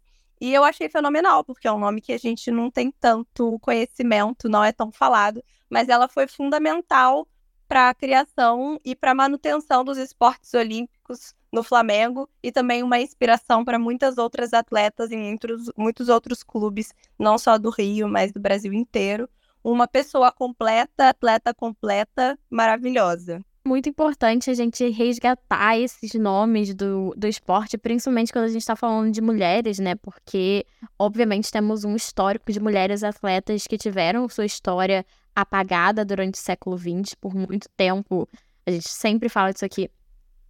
E 0.41 0.53
eu 0.53 0.65
achei 0.65 0.89
fenomenal, 0.89 1.43
porque 1.43 1.67
é 1.67 1.73
um 1.73 1.79
nome 1.79 2.01
que 2.03 2.13
a 2.13 2.19
gente 2.19 2.51
não 2.51 2.71
tem 2.71 2.91
tanto 2.93 3.59
conhecimento, 3.61 4.49
não 4.51 4.63
é 4.63 4.73
tão 4.73 4.93
falado, 4.93 5.43
mas 5.69 5.89
ela 5.89 6.09
foi 6.09 6.27
fundamental 6.27 7.27
para 7.67 7.89
a 7.89 7.95
criação 7.95 8.79
e 8.85 8.95
para 8.95 9.13
a 9.13 9.15
manutenção 9.15 9.83
dos 9.83 9.99
esportes 9.99 10.53
olímpicos 10.55 11.35
no 11.57 11.63
Flamengo 11.63 12.29
e 12.43 12.53
também 12.53 12.83
uma 12.83 13.01
inspiração 13.01 13.65
para 13.65 13.79
muitas 13.79 14.19
outras 14.19 14.53
atletas 14.53 15.11
em 15.11 15.19
muitos, 15.19 15.73
muitos 15.77 16.09
outros 16.11 16.43
clubes, 16.43 16.93
não 17.19 17.39
só 17.39 17.57
do 17.57 17.71
Rio, 17.71 18.07
mas 18.09 18.31
do 18.31 18.39
Brasil 18.39 18.73
inteiro. 18.75 19.29
Uma 19.65 19.89
pessoa 19.89 20.31
completa, 20.31 21.09
atleta 21.09 21.53
completa, 21.55 22.39
maravilhosa 22.51 23.43
muito 23.67 23.89
importante 23.89 24.49
a 24.49 24.55
gente 24.55 24.89
resgatar 24.91 25.77
esses 25.77 26.15
nomes 26.15 26.73
do, 26.73 27.13
do 27.17 27.27
esporte, 27.27 27.77
principalmente 27.77 28.33
quando 28.33 28.45
a 28.45 28.49
gente 28.49 28.61
está 28.61 28.77
falando 28.77 29.11
de 29.11 29.21
mulheres, 29.21 29.81
né? 29.81 29.97
Porque, 29.97 30.65
obviamente, 30.97 31.51
temos 31.51 31.85
um 31.85 31.97
histórico 31.97 32.53
de 32.53 32.61
mulheres 32.61 33.03
atletas 33.03 33.67
que 33.67 33.77
tiveram 33.77 34.29
sua 34.29 34.47
história 34.47 35.05
apagada 35.35 36.05
durante 36.05 36.35
o 36.35 36.39
século 36.39 36.79
XX 36.79 37.17
por 37.21 37.35
muito 37.35 37.69
tempo. 37.77 38.29
A 38.65 38.71
gente 38.71 38.89
sempre 38.89 39.29
fala 39.29 39.53
disso 39.53 39.65
aqui. 39.65 39.91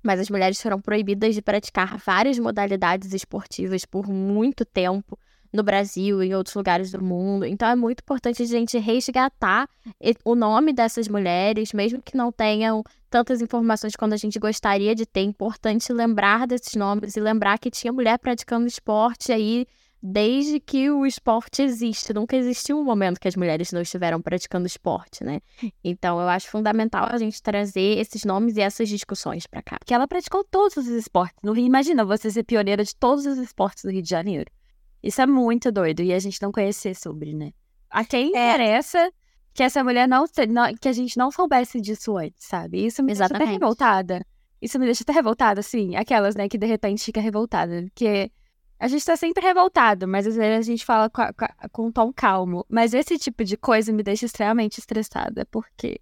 Mas 0.06 0.20
as 0.20 0.30
mulheres 0.30 0.62
foram 0.62 0.80
proibidas 0.80 1.34
de 1.34 1.42
praticar 1.42 1.98
várias 1.98 2.38
modalidades 2.38 3.12
esportivas 3.12 3.84
por 3.84 4.06
muito 4.06 4.64
tempo 4.64 5.18
no 5.52 5.64
Brasil 5.64 6.22
e 6.22 6.28
em 6.28 6.34
outros 6.34 6.54
lugares 6.54 6.92
do 6.92 7.02
mundo. 7.02 7.44
Então 7.44 7.68
é 7.68 7.74
muito 7.74 8.02
importante 8.02 8.40
a 8.40 8.46
gente 8.46 8.78
resgatar 8.78 9.68
o 10.24 10.34
nome 10.36 10.72
dessas 10.72 11.08
mulheres, 11.08 11.72
mesmo 11.72 12.00
que 12.00 12.16
não 12.16 12.30
tenham 12.30 12.84
tantas 13.10 13.40
informações 13.40 13.96
quando 13.96 14.12
a 14.12 14.16
gente 14.16 14.38
gostaria 14.38 14.94
de 14.94 15.04
ter. 15.06 15.20
É 15.20 15.24
importante 15.24 15.92
lembrar 15.92 16.46
desses 16.46 16.76
nomes 16.76 17.16
e 17.16 17.20
lembrar 17.20 17.58
que 17.58 17.68
tinha 17.68 17.92
mulher 17.92 18.16
praticando 18.18 18.66
esporte 18.66 19.32
aí 19.32 19.66
desde 20.02 20.60
que 20.60 20.90
o 20.90 21.06
esporte 21.06 21.62
existe. 21.62 22.12
Nunca 22.12 22.36
existiu 22.36 22.78
um 22.78 22.84
momento 22.84 23.18
que 23.18 23.28
as 23.28 23.36
mulheres 23.36 23.72
não 23.72 23.80
estiveram 23.80 24.20
praticando 24.20 24.66
esporte, 24.66 25.24
né? 25.24 25.40
Então 25.82 26.20
eu 26.20 26.28
acho 26.28 26.48
fundamental 26.50 27.08
a 27.10 27.18
gente 27.18 27.42
trazer 27.42 27.98
esses 27.98 28.24
nomes 28.24 28.56
e 28.56 28.60
essas 28.60 28.88
discussões 28.88 29.46
para 29.46 29.62
cá. 29.62 29.78
Porque 29.78 29.94
ela 29.94 30.06
praticou 30.06 30.44
todos 30.44 30.76
os 30.76 30.86
esportes 30.86 31.38
no 31.42 31.52
Rio. 31.52 31.66
Imagina 31.66 32.04
você 32.04 32.30
ser 32.30 32.44
pioneira 32.44 32.84
de 32.84 32.94
todos 32.94 33.26
os 33.26 33.38
esportes 33.38 33.84
do 33.84 33.90
Rio 33.90 34.02
de 34.02 34.08
Janeiro. 34.08 34.50
Isso 35.02 35.20
é 35.20 35.26
muito 35.26 35.70
doido 35.70 36.02
e 36.02 36.12
a 36.12 36.18
gente 36.18 36.40
não 36.42 36.52
conhecer 36.52 36.94
sobre, 36.94 37.32
né? 37.32 37.52
A 37.90 38.04
quem 38.04 38.36
é. 38.36 38.50
interessa 38.50 39.10
que 39.54 39.62
essa 39.62 39.82
mulher 39.82 40.06
não, 40.06 40.26
não, 40.48 40.74
que 40.74 40.88
a 40.88 40.92
gente 40.92 41.16
não 41.16 41.30
soubesse 41.30 41.80
disso 41.80 42.16
antes, 42.16 42.44
sabe? 42.46 42.84
Isso 42.84 43.02
me 43.02 43.12
Exatamente. 43.12 43.38
deixa 43.38 43.44
até 43.44 43.52
revoltada. 43.52 44.26
Isso 44.60 44.78
me 44.78 44.84
deixa 44.84 45.02
até 45.02 45.12
revoltada, 45.12 45.60
assim, 45.60 45.96
aquelas, 45.96 46.34
né, 46.34 46.48
que 46.48 46.58
de 46.58 46.66
repente 46.66 47.04
fica 47.04 47.20
revoltada, 47.20 47.82
porque 47.82 48.30
a 48.78 48.88
gente 48.88 49.04
tá 49.04 49.16
sempre 49.16 49.42
revoltado, 49.42 50.06
mas 50.06 50.26
às 50.26 50.36
vezes 50.36 50.58
a 50.58 50.70
gente 50.70 50.84
fala 50.84 51.08
com, 51.08 51.22
a, 51.22 51.32
com 51.72 51.86
um 51.86 51.92
tom 51.92 52.12
calmo. 52.12 52.64
Mas 52.68 52.92
esse 52.92 53.18
tipo 53.18 53.44
de 53.44 53.56
coisa 53.56 53.92
me 53.92 54.02
deixa 54.02 54.26
extremamente 54.26 54.78
estressada, 54.78 55.46
porque 55.46 56.00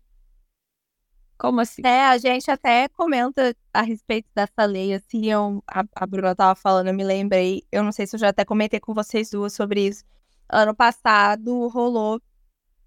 como 1.38 1.60
assim? 1.60 1.82
É, 1.84 2.06
a 2.06 2.16
gente 2.18 2.50
até 2.50 2.88
comenta 2.88 3.54
a 3.72 3.82
respeito 3.82 4.28
dessa 4.34 4.64
lei, 4.64 4.94
assim, 4.94 5.30
eu, 5.30 5.62
a, 5.66 5.84
a 5.94 6.06
Bruna 6.06 6.34
tava 6.34 6.54
falando, 6.54 6.88
eu 6.88 6.94
me 6.94 7.04
lembrei, 7.04 7.62
eu 7.70 7.82
não 7.82 7.92
sei 7.92 8.06
se 8.06 8.16
eu 8.16 8.20
já 8.20 8.28
até 8.28 8.44
comentei 8.44 8.80
com 8.80 8.94
vocês 8.94 9.30
duas 9.30 9.52
sobre 9.52 9.88
isso. 9.88 10.04
Ano 10.48 10.74
passado 10.74 11.68
rolou 11.68 12.20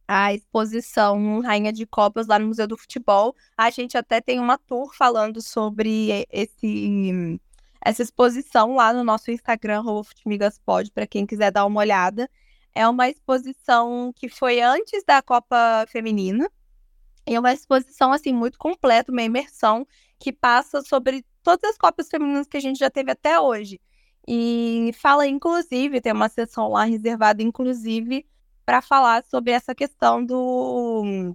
a 0.07 0.33
exposição 0.33 1.41
Rainha 1.41 1.73
de 1.73 1.85
Copas 1.85 2.27
lá 2.27 2.39
no 2.39 2.47
Museu 2.47 2.67
do 2.67 2.77
Futebol. 2.77 3.35
A 3.57 3.69
gente 3.69 3.97
até 3.97 4.21
tem 4.21 4.39
uma 4.39 4.57
tour 4.57 4.95
falando 4.95 5.41
sobre 5.41 6.25
esse 6.31 7.39
essa 7.83 8.01
exposição 8.01 8.75
lá 8.75 8.93
no 8.93 9.03
nosso 9.03 9.31
Instagram, 9.31 9.83
Futimigaspod, 10.03 10.91
para 10.91 11.07
quem 11.07 11.25
quiser 11.25 11.51
dar 11.51 11.65
uma 11.65 11.79
olhada. 11.79 12.29
É 12.73 12.87
uma 12.87 13.09
exposição 13.09 14.11
que 14.15 14.29
foi 14.29 14.61
antes 14.61 15.03
da 15.03 15.21
Copa 15.21 15.85
Feminina. 15.89 16.49
E 17.27 17.35
é 17.35 17.39
uma 17.39 17.53
exposição, 17.53 18.13
assim, 18.13 18.33
muito 18.33 18.57
completa, 18.57 19.11
uma 19.11 19.23
imersão 19.23 19.85
que 20.19 20.31
passa 20.31 20.81
sobre 20.81 21.25
todas 21.43 21.71
as 21.71 21.77
Copas 21.77 22.07
Femininas 22.09 22.47
que 22.47 22.57
a 22.57 22.61
gente 22.61 22.79
já 22.79 22.89
teve 22.89 23.11
até 23.11 23.39
hoje. 23.39 23.79
E 24.27 24.91
fala, 24.99 25.27
inclusive, 25.27 26.01
tem 26.01 26.11
uma 26.11 26.29
sessão 26.29 26.69
lá 26.69 26.83
reservada, 26.83 27.41
inclusive, 27.41 28.25
para 28.65 28.81
falar 28.81 29.23
sobre 29.25 29.51
essa 29.51 29.73
questão 29.73 30.25
do. 30.25 31.33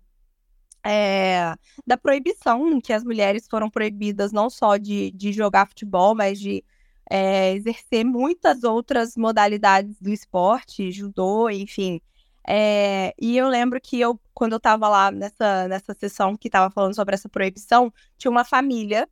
É, 0.84 1.54
da 1.86 1.96
proibição, 1.96 2.80
que 2.80 2.92
as 2.92 3.04
mulheres 3.04 3.46
foram 3.48 3.70
proibidas 3.70 4.32
não 4.32 4.50
só 4.50 4.76
de, 4.76 5.12
de 5.12 5.32
jogar 5.32 5.68
futebol, 5.68 6.14
mas 6.14 6.40
de 6.40 6.64
é, 7.10 7.52
exercer 7.54 8.04
muitas 8.04 8.64
outras 8.64 9.16
modalidades 9.16 10.00
do 10.00 10.10
esporte, 10.10 10.90
judô, 10.90 11.48
enfim. 11.50 12.00
É, 12.48 13.14
e 13.20 13.36
eu 13.36 13.48
lembro 13.48 13.80
que 13.80 14.00
eu, 14.00 14.20
quando 14.34 14.54
eu 14.54 14.60
tava 14.60 14.88
lá 14.88 15.10
nessa, 15.10 15.68
nessa 15.68 15.94
sessão 15.94 16.36
que 16.36 16.50
tava 16.50 16.70
falando 16.72 16.94
sobre 16.94 17.14
essa 17.14 17.28
proibição, 17.28 17.92
tinha 18.18 18.30
uma 18.30 18.44
família 18.44 19.08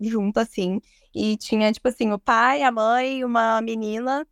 junto, 0.00 0.38
assim, 0.38 0.80
e 1.14 1.36
tinha, 1.36 1.72
tipo 1.72 1.88
assim, 1.88 2.12
o 2.12 2.18
pai, 2.18 2.62
a 2.62 2.72
mãe, 2.72 3.24
uma 3.24 3.60
menina, 3.60 4.26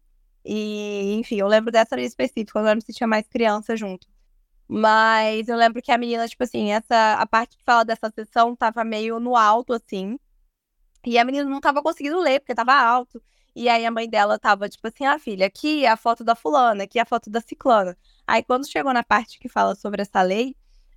e, 0.45 1.15
enfim, 1.19 1.37
eu 1.37 1.47
lembro 1.49 1.71
dessa 1.71 2.01
específica, 2.01 2.59
eu 2.59 2.63
lembro 2.65 2.85
se 2.85 2.93
tinha 2.93 3.07
mais 3.07 3.27
criança 3.29 3.77
junto. 3.77 4.07
Mas 4.69 5.49
eu 5.49 5.57
lembro 5.57 5.81
que 5.83 5.91
a 5.91 5.99
menina, 5.99 6.29
tipo 6.29 6.45
assim, 6.45 6.71
essa, 6.73 7.15
a 7.15 7.27
parte 7.27 7.57
que 7.57 7.65
fala 7.65 7.85
dessa 7.85 8.11
sessão 8.11 8.55
tava 8.55 8.85
meio 8.85 9.19
no 9.19 9.35
alto, 9.37 9.73
assim, 9.73 10.19
e 11.07 11.19
a 11.19 11.25
menina 11.25 11.49
não 11.49 11.61
tava 11.61 11.83
conseguindo 11.83 12.21
ler, 12.21 12.41
porque 12.41 12.55
tava 12.55 12.75
alto. 12.75 13.23
E 13.57 13.69
aí 13.69 13.85
a 13.87 13.91
mãe 13.91 14.09
dela 14.09 14.39
tava, 14.39 14.69
tipo 14.69 14.87
assim, 14.87 15.05
ah, 15.07 15.19
filha, 15.19 15.47
aqui 15.47 15.85
é 15.85 15.89
a 15.91 15.97
foto 15.97 16.23
da 16.25 16.35
fulana, 16.35 16.85
aqui 16.85 16.99
é 16.99 17.03
a 17.03 17.07
foto 17.07 17.31
da 17.31 17.41
ciclana. 17.41 17.97
Aí 18.27 18.43
quando 18.43 18.69
chegou 18.69 18.93
na 18.93 19.03
parte 19.03 19.39
que 19.39 19.49
fala 19.49 19.75
sobre 19.75 20.03
essa 20.03 20.23
lei, 20.23 20.55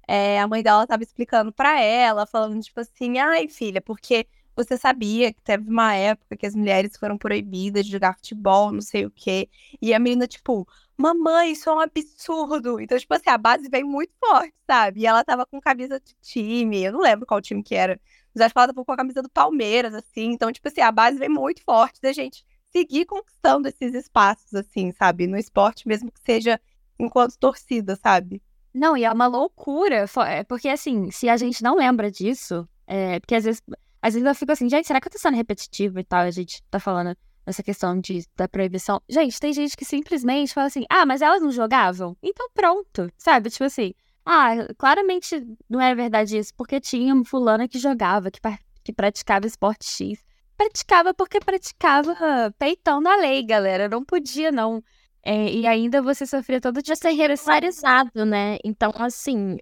é, 0.07 0.39
a 0.39 0.47
mãe 0.47 0.61
dela 0.61 0.85
tava 0.85 1.03
explicando 1.03 1.51
para 1.53 1.79
ela, 1.81 2.25
falando, 2.27 2.61
tipo 2.61 2.79
assim, 2.81 3.17
ai, 3.19 3.47
filha, 3.47 3.81
porque 3.81 4.27
você 4.55 4.77
sabia 4.77 5.33
que 5.33 5.41
teve 5.41 5.69
uma 5.69 5.93
época 5.95 6.35
que 6.37 6.45
as 6.45 6.55
mulheres 6.55 6.97
foram 6.97 7.17
proibidas 7.17 7.85
de 7.85 7.91
jogar 7.91 8.15
futebol, 8.15 8.71
não 8.71 8.81
sei 8.81 9.05
o 9.05 9.11
quê. 9.11 9.49
E 9.81 9.93
a 9.93 9.99
menina, 9.99 10.27
tipo, 10.27 10.67
mamãe, 10.97 11.51
isso 11.51 11.69
é 11.69 11.73
um 11.73 11.79
absurdo. 11.79 12.79
Então, 12.79 12.97
tipo 12.97 13.13
assim, 13.13 13.29
a 13.29 13.37
base 13.37 13.69
vem 13.69 13.83
muito 13.83 14.13
forte, 14.19 14.53
sabe? 14.67 15.01
E 15.01 15.05
ela 15.05 15.23
tava 15.23 15.45
com 15.45 15.59
camisa 15.59 15.99
de 15.99 16.13
time, 16.21 16.83
eu 16.83 16.91
não 16.93 17.01
lembro 17.01 17.25
qual 17.25 17.41
time 17.41 17.63
que 17.63 17.75
era, 17.75 17.99
mas 18.33 18.41
acho 18.41 18.53
que 18.53 18.59
ela 18.59 18.67
tava 18.67 18.85
com 18.85 18.91
a 18.91 18.97
camisa 18.97 19.21
do 19.21 19.29
Palmeiras, 19.29 19.93
assim. 19.93 20.31
Então, 20.31 20.51
tipo 20.51 20.67
assim, 20.67 20.81
a 20.81 20.91
base 20.91 21.17
vem 21.17 21.29
muito 21.29 21.63
forte 21.63 22.01
da 22.01 22.13
gente 22.13 22.45
seguir 22.71 23.05
conquistando 23.05 23.67
esses 23.67 23.93
espaços, 23.93 24.53
assim, 24.53 24.91
sabe? 24.93 25.27
No 25.27 25.37
esporte, 25.37 25.87
mesmo 25.87 26.11
que 26.11 26.21
seja 26.21 26.59
enquanto 26.97 27.37
torcida, 27.37 27.95
sabe? 27.95 28.41
Não, 28.73 28.95
e 28.95 29.03
é 29.03 29.11
uma 29.11 29.27
loucura, 29.27 30.05
é, 30.27 30.43
porque 30.45 30.69
assim, 30.69 31.11
se 31.11 31.27
a 31.27 31.35
gente 31.35 31.61
não 31.61 31.75
lembra 31.75 32.09
disso, 32.09 32.67
é, 32.87 33.19
porque 33.19 33.35
às 33.35 33.43
vezes, 33.43 33.61
às 34.01 34.13
vezes 34.13 34.27
eu 34.27 34.35
fico 34.35 34.51
assim, 34.51 34.69
gente, 34.69 34.87
será 34.87 34.99
que 34.99 35.07
eu 35.07 35.11
tô 35.11 35.17
sendo 35.17 35.35
repetitivo 35.35 35.99
e 35.99 36.03
tal? 36.03 36.21
A 36.21 36.31
gente 36.31 36.63
tá 36.69 36.79
falando 36.79 37.15
essa 37.45 37.63
questão 37.63 37.99
de, 37.99 38.25
da 38.35 38.47
proibição. 38.47 39.01
Gente, 39.09 39.39
tem 39.39 39.53
gente 39.53 39.75
que 39.75 39.85
simplesmente 39.85 40.53
fala 40.53 40.67
assim, 40.67 40.85
ah, 40.89 41.05
mas 41.05 41.21
elas 41.21 41.41
não 41.41 41.51
jogavam? 41.51 42.15
Então 42.21 42.49
pronto, 42.53 43.11
sabe? 43.17 43.49
Tipo 43.49 43.65
assim, 43.65 43.93
ah, 44.25 44.67
claramente 44.77 45.45
não 45.69 45.81
é 45.81 45.93
verdade 45.95 46.37
isso, 46.37 46.53
porque 46.55 46.79
tinha 46.79 47.13
uma 47.13 47.25
fulana 47.25 47.67
que 47.67 47.79
jogava, 47.79 48.31
que, 48.31 48.39
que 48.83 48.93
praticava 48.93 49.47
esporte 49.47 49.85
X 49.85 50.23
praticava 50.61 51.13
porque 51.13 51.39
praticava 51.39 52.15
peitão 52.57 53.01
na 53.01 53.15
lei, 53.15 53.43
galera. 53.43 53.89
Não 53.89 54.03
podia, 54.03 54.51
não. 54.51 54.83
É, 55.23 55.51
e 55.51 55.65
ainda 55.65 56.01
você 56.01 56.25
sofria 56.25 56.61
todo 56.61 56.81
dia 56.81 56.95
ser 56.95 57.11
regularizado, 57.11 58.25
né? 58.25 58.57
Então, 58.63 58.91
assim, 58.95 59.57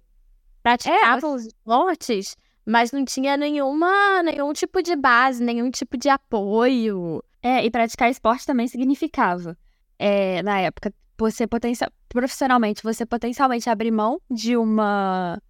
praticava 0.62 1.26
é, 1.26 1.30
os 1.30 1.46
esportes, 1.46 2.36
mas 2.64 2.92
não 2.92 3.04
tinha 3.04 3.36
nenhuma, 3.36 4.22
nenhum 4.22 4.52
tipo 4.52 4.82
de 4.82 4.94
base, 4.96 5.42
nenhum 5.42 5.70
tipo 5.70 5.96
de 5.96 6.08
apoio. 6.08 7.22
É, 7.42 7.64
e 7.64 7.70
praticar 7.70 8.10
esporte 8.10 8.44
também 8.44 8.68
significava, 8.68 9.56
é, 9.98 10.42
na 10.42 10.60
época, 10.60 10.92
você 11.18 11.46
potencial, 11.46 11.90
profissionalmente, 12.08 12.82
você 12.82 13.06
potencialmente 13.06 13.68
abrir 13.68 13.90
mão 13.90 14.20
de 14.30 14.56
uma 14.56 15.40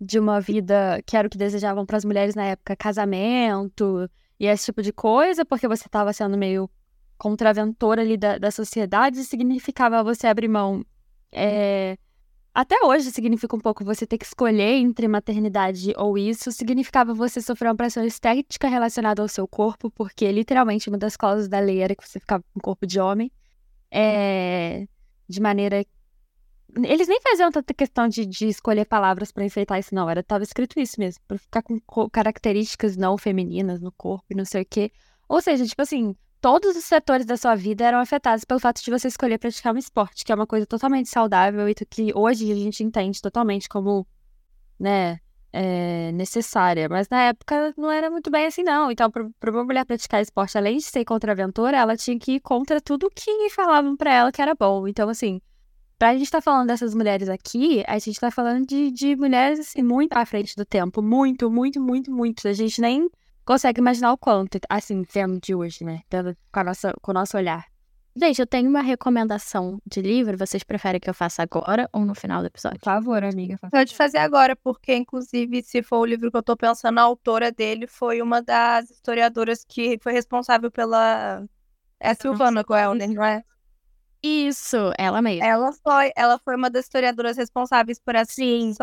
de 0.00 0.18
uma 0.18 0.40
vida 0.40 1.00
que 1.06 1.16
era 1.16 1.28
o 1.28 1.30
que 1.30 1.38
desejavam 1.38 1.86
para 1.86 1.96
as 1.96 2.04
mulheres 2.04 2.34
na 2.34 2.44
época, 2.44 2.74
casamento, 2.74 4.10
e 4.38 4.46
esse 4.46 4.64
tipo 4.64 4.82
de 4.82 4.92
coisa, 4.92 5.44
porque 5.44 5.68
você 5.68 5.86
estava 5.86 6.12
sendo 6.12 6.36
meio 6.36 6.68
contraventor 7.16 8.00
ali 8.00 8.16
da, 8.16 8.36
da 8.36 8.50
sociedade, 8.50 9.22
significava 9.22 10.02
você 10.02 10.26
abrir 10.26 10.48
mão. 10.48 10.84
É... 11.30 11.96
Até 12.54 12.84
hoje 12.84 13.10
significa 13.10 13.56
um 13.56 13.60
pouco 13.60 13.82
você 13.82 14.06
ter 14.06 14.18
que 14.18 14.26
escolher 14.26 14.74
entre 14.74 15.08
maternidade 15.08 15.94
ou 15.96 16.18
isso, 16.18 16.52
significava 16.52 17.14
você 17.14 17.40
sofrer 17.40 17.68
uma 17.68 17.76
pressão 17.76 18.04
estética 18.04 18.68
relacionada 18.68 19.22
ao 19.22 19.28
seu 19.28 19.48
corpo, 19.48 19.90
porque 19.90 20.30
literalmente 20.30 20.90
uma 20.90 20.98
das 20.98 21.16
cláusulas 21.16 21.48
da 21.48 21.58
lei 21.60 21.80
era 21.80 21.96
que 21.96 22.06
você 22.06 22.20
ficava 22.20 22.44
com 22.52 22.60
corpo 22.60 22.86
de 22.86 23.00
homem. 23.00 23.32
É... 23.90 24.86
De 25.26 25.40
maneira 25.40 25.82
eles 26.76 27.06
nem 27.06 27.20
faziam 27.20 27.50
tanta 27.50 27.74
questão 27.74 28.08
de, 28.08 28.24
de 28.24 28.48
escolher 28.48 28.86
palavras 28.86 29.30
para 29.30 29.44
enfeitar 29.44 29.78
isso, 29.78 29.94
não. 29.94 30.08
Era, 30.08 30.22
tava 30.22 30.42
escrito 30.44 30.80
isso 30.80 30.98
mesmo, 30.98 31.22
pra 31.28 31.36
ficar 31.36 31.62
com 31.62 31.78
características 32.10 32.96
não 32.96 33.18
femininas 33.18 33.80
no 33.80 33.92
corpo 33.92 34.24
e 34.30 34.34
não 34.34 34.44
sei 34.44 34.62
o 34.62 34.66
quê. 34.66 34.90
Ou 35.28 35.40
seja, 35.42 35.66
tipo 35.66 35.82
assim, 35.82 36.16
todos 36.42 36.76
os 36.76 36.84
setores 36.84 37.24
da 37.24 37.36
sua 37.36 37.54
vida 37.54 37.84
eram 37.84 38.00
afetados 38.00 38.44
pelo 38.44 38.58
fato 38.58 38.82
de 38.82 38.90
você 38.90 39.06
escolher 39.06 39.38
praticar 39.38 39.72
um 39.72 39.78
esporte, 39.78 40.24
que 40.24 40.32
é 40.32 40.34
uma 40.34 40.46
coisa 40.46 40.66
totalmente 40.66 41.08
saudável 41.08 41.68
e 41.68 41.74
que 41.74 42.12
hoje 42.12 42.50
a 42.50 42.56
gente 42.56 42.82
entende 42.82 43.22
totalmente 43.22 43.68
como, 43.68 44.04
né, 44.78 45.20
é, 45.52 46.10
necessária. 46.10 46.88
Mas 46.88 47.08
na 47.08 47.22
época 47.26 47.72
não 47.76 47.92
era 47.92 48.10
muito 48.10 48.28
bem 48.28 48.46
assim, 48.46 48.64
não. 48.64 48.90
Então, 48.90 49.08
para 49.08 49.50
uma 49.52 49.62
mulher 49.62 49.86
praticar 49.86 50.20
esporte, 50.20 50.58
além 50.58 50.78
de 50.78 50.82
ser 50.82 51.04
contraventora, 51.04 51.76
ela 51.76 51.96
tinha 51.96 52.18
que 52.18 52.32
ir 52.32 52.40
contra 52.40 52.80
tudo 52.80 53.08
que 53.08 53.48
falavam 53.50 53.96
para 53.96 54.12
ela 54.12 54.32
que 54.32 54.42
era 54.42 54.56
bom. 54.56 54.88
Então, 54.88 55.08
assim, 55.08 55.40
pra 55.96 56.12
gente 56.12 56.24
estar 56.24 56.38
tá 56.38 56.42
falando 56.42 56.66
dessas 56.66 56.92
mulheres 56.92 57.28
aqui, 57.28 57.84
a 57.86 58.00
gente 58.00 58.18
tá 58.18 58.32
falando 58.32 58.66
de, 58.66 58.90
de 58.90 59.14
mulheres, 59.14 59.60
assim, 59.60 59.80
muito 59.80 60.12
à 60.14 60.26
frente 60.26 60.56
do 60.56 60.64
tempo. 60.64 61.00
Muito, 61.00 61.48
muito, 61.48 61.80
muito, 61.80 62.10
muito. 62.10 62.48
A 62.48 62.52
gente 62.52 62.80
nem 62.80 63.08
consegue 63.44 63.80
imaginar 63.80 64.12
o 64.12 64.18
quanto, 64.18 64.58
assim, 64.68 65.02
termos 65.04 65.40
de 65.40 65.54
hoje, 65.54 65.84
né? 65.84 66.02
Com, 66.52 66.60
a 66.60 66.64
nossa, 66.64 66.94
com 67.00 67.10
o 67.10 67.14
nosso 67.14 67.36
olhar. 67.36 67.66
Gente, 68.14 68.40
eu 68.40 68.46
tenho 68.46 68.68
uma 68.68 68.82
recomendação 68.82 69.80
de 69.86 70.02
livro. 70.02 70.36
Vocês 70.36 70.62
preferem 70.62 71.00
que 71.00 71.08
eu 71.08 71.14
faça 71.14 71.42
agora 71.42 71.88
ou 71.92 72.04
no 72.04 72.14
final 72.14 72.42
do 72.42 72.46
episódio? 72.46 72.78
Por 72.78 72.84
favor, 72.84 73.24
amiga. 73.24 73.58
Pode 73.70 73.96
fazer 73.96 74.18
agora, 74.18 74.54
porque, 74.54 74.94
inclusive, 74.94 75.62
se 75.62 75.82
for 75.82 76.00
o 76.00 76.04
livro 76.04 76.30
que 76.30 76.36
eu 76.36 76.42
tô 76.42 76.54
pensando, 76.54 76.98
a 76.98 77.02
autora 77.02 77.50
dele 77.50 77.86
foi 77.86 78.20
uma 78.20 78.42
das 78.42 78.90
historiadoras 78.90 79.64
que 79.66 79.98
foi 80.02 80.12
responsável 80.12 80.70
pela. 80.70 81.42
É 81.98 82.10
a 82.10 82.14
Silvana 82.14 82.62
Goelner, 82.62 83.10
não 83.10 83.24
é? 83.24 83.42
Isso, 84.22 84.76
ela 84.98 85.22
mesma. 85.22 85.46
Ela 85.46 85.72
foi, 85.72 86.12
ela 86.14 86.38
foi 86.38 86.54
uma 86.54 86.68
das 86.68 86.84
historiadoras 86.84 87.36
responsáveis 87.36 87.98
por 87.98 88.14
essa 88.14 88.32
Sim. 88.32 88.74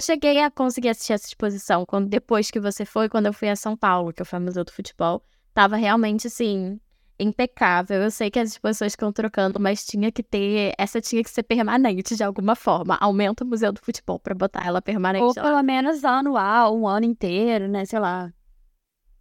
Cheguei 0.00 0.42
a 0.42 0.50
conseguir 0.50 0.88
assistir 0.88 1.12
essa 1.12 1.26
exposição 1.26 1.86
quando 1.86 2.08
depois 2.08 2.50
que 2.50 2.58
você 2.58 2.84
foi, 2.84 3.08
quando 3.08 3.26
eu 3.26 3.32
fui 3.32 3.48
a 3.48 3.56
São 3.56 3.76
Paulo, 3.76 4.12
que 4.12 4.20
eu 4.20 4.26
fui 4.26 4.38
ao 4.38 4.44
Museu 4.44 4.64
do 4.64 4.72
Futebol. 4.72 5.22
Tava 5.52 5.76
realmente 5.76 6.26
assim, 6.26 6.80
impecável. 7.18 8.02
Eu 8.02 8.10
sei 8.10 8.30
que 8.30 8.38
as 8.38 8.58
pessoas 8.58 8.92
estão 8.92 9.12
trocando, 9.12 9.60
mas 9.60 9.84
tinha 9.84 10.10
que 10.10 10.22
ter. 10.22 10.74
Essa 10.76 11.00
tinha 11.00 11.22
que 11.22 11.30
ser 11.30 11.44
permanente 11.44 12.16
de 12.16 12.24
alguma 12.24 12.56
forma. 12.56 12.96
Aumenta 13.00 13.44
o 13.44 13.46
Museu 13.46 13.72
do 13.72 13.80
Futebol 13.80 14.18
para 14.18 14.34
botar 14.34 14.66
ela 14.66 14.82
permanente. 14.82 15.24
Ou 15.24 15.34
pelo 15.34 15.62
menos 15.62 16.04
anual, 16.04 16.76
um 16.76 16.88
ano 16.88 17.06
inteiro, 17.06 17.68
né? 17.68 17.84
Sei 17.84 17.98
lá. 17.98 18.32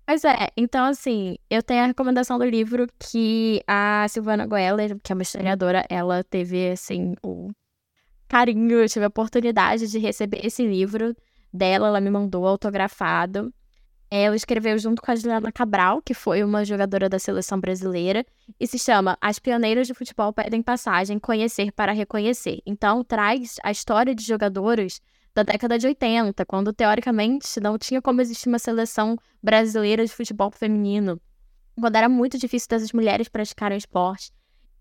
Mas 0.07 0.25
é, 0.25 0.49
então 0.57 0.85
assim, 0.85 1.37
eu 1.49 1.63
tenho 1.63 1.83
a 1.83 1.87
recomendação 1.87 2.37
do 2.37 2.43
livro 2.43 2.87
que 2.99 3.63
a 3.65 4.05
Silvana 4.09 4.45
Goeller, 4.45 4.99
que 5.01 5.13
é 5.13 5.15
uma 5.15 5.21
historiadora, 5.21 5.85
ela 5.89 6.23
teve 6.23 6.71
assim 6.71 7.15
o 7.23 7.51
carinho, 8.33 8.79
eu 8.79 8.89
tive 8.89 9.05
a 9.05 9.09
oportunidade 9.09 9.87
de 9.87 9.99
receber 9.99 10.43
esse 10.43 10.65
livro 10.65 11.15
dela, 11.53 11.87
ela 11.87 12.01
me 12.01 12.09
mandou 12.09 12.47
autografado. 12.47 13.53
Ela 14.09 14.35
escreveu 14.35 14.75
junto 14.79 15.03
com 15.03 15.11
a 15.11 15.15
Juliana 15.15 15.51
Cabral, 15.51 16.01
que 16.01 16.15
foi 16.15 16.43
uma 16.43 16.65
jogadora 16.65 17.07
da 17.07 17.19
seleção 17.19 17.59
brasileira, 17.59 18.25
e 18.59 18.65
se 18.65 18.79
chama 18.79 19.15
As 19.21 19.37
Pioneiras 19.37 19.85
de 19.85 19.93
Futebol 19.93 20.33
Pedem 20.33 20.63
Passagem, 20.63 21.19
Conhecer 21.19 21.71
para 21.71 21.91
Reconhecer. 21.91 22.59
Então, 22.65 23.03
traz 23.03 23.57
a 23.63 23.69
história 23.69 24.15
de 24.15 24.23
jogadores 24.23 24.99
da 25.35 25.43
década 25.43 25.77
de 25.77 25.85
80, 25.85 26.43
quando 26.47 26.73
teoricamente 26.73 27.59
não 27.59 27.77
tinha 27.77 28.01
como 28.01 28.19
existir 28.19 28.49
uma 28.49 28.57
seleção 28.57 29.15
brasileira 29.43 30.03
de 30.03 30.11
futebol 30.11 30.49
feminino, 30.49 31.21
quando 31.79 31.95
era 31.97 32.09
muito 32.09 32.39
difícil 32.39 32.67
das 32.69 32.91
mulheres 32.93 33.29
praticarem 33.29 33.77
esporte. 33.77 34.31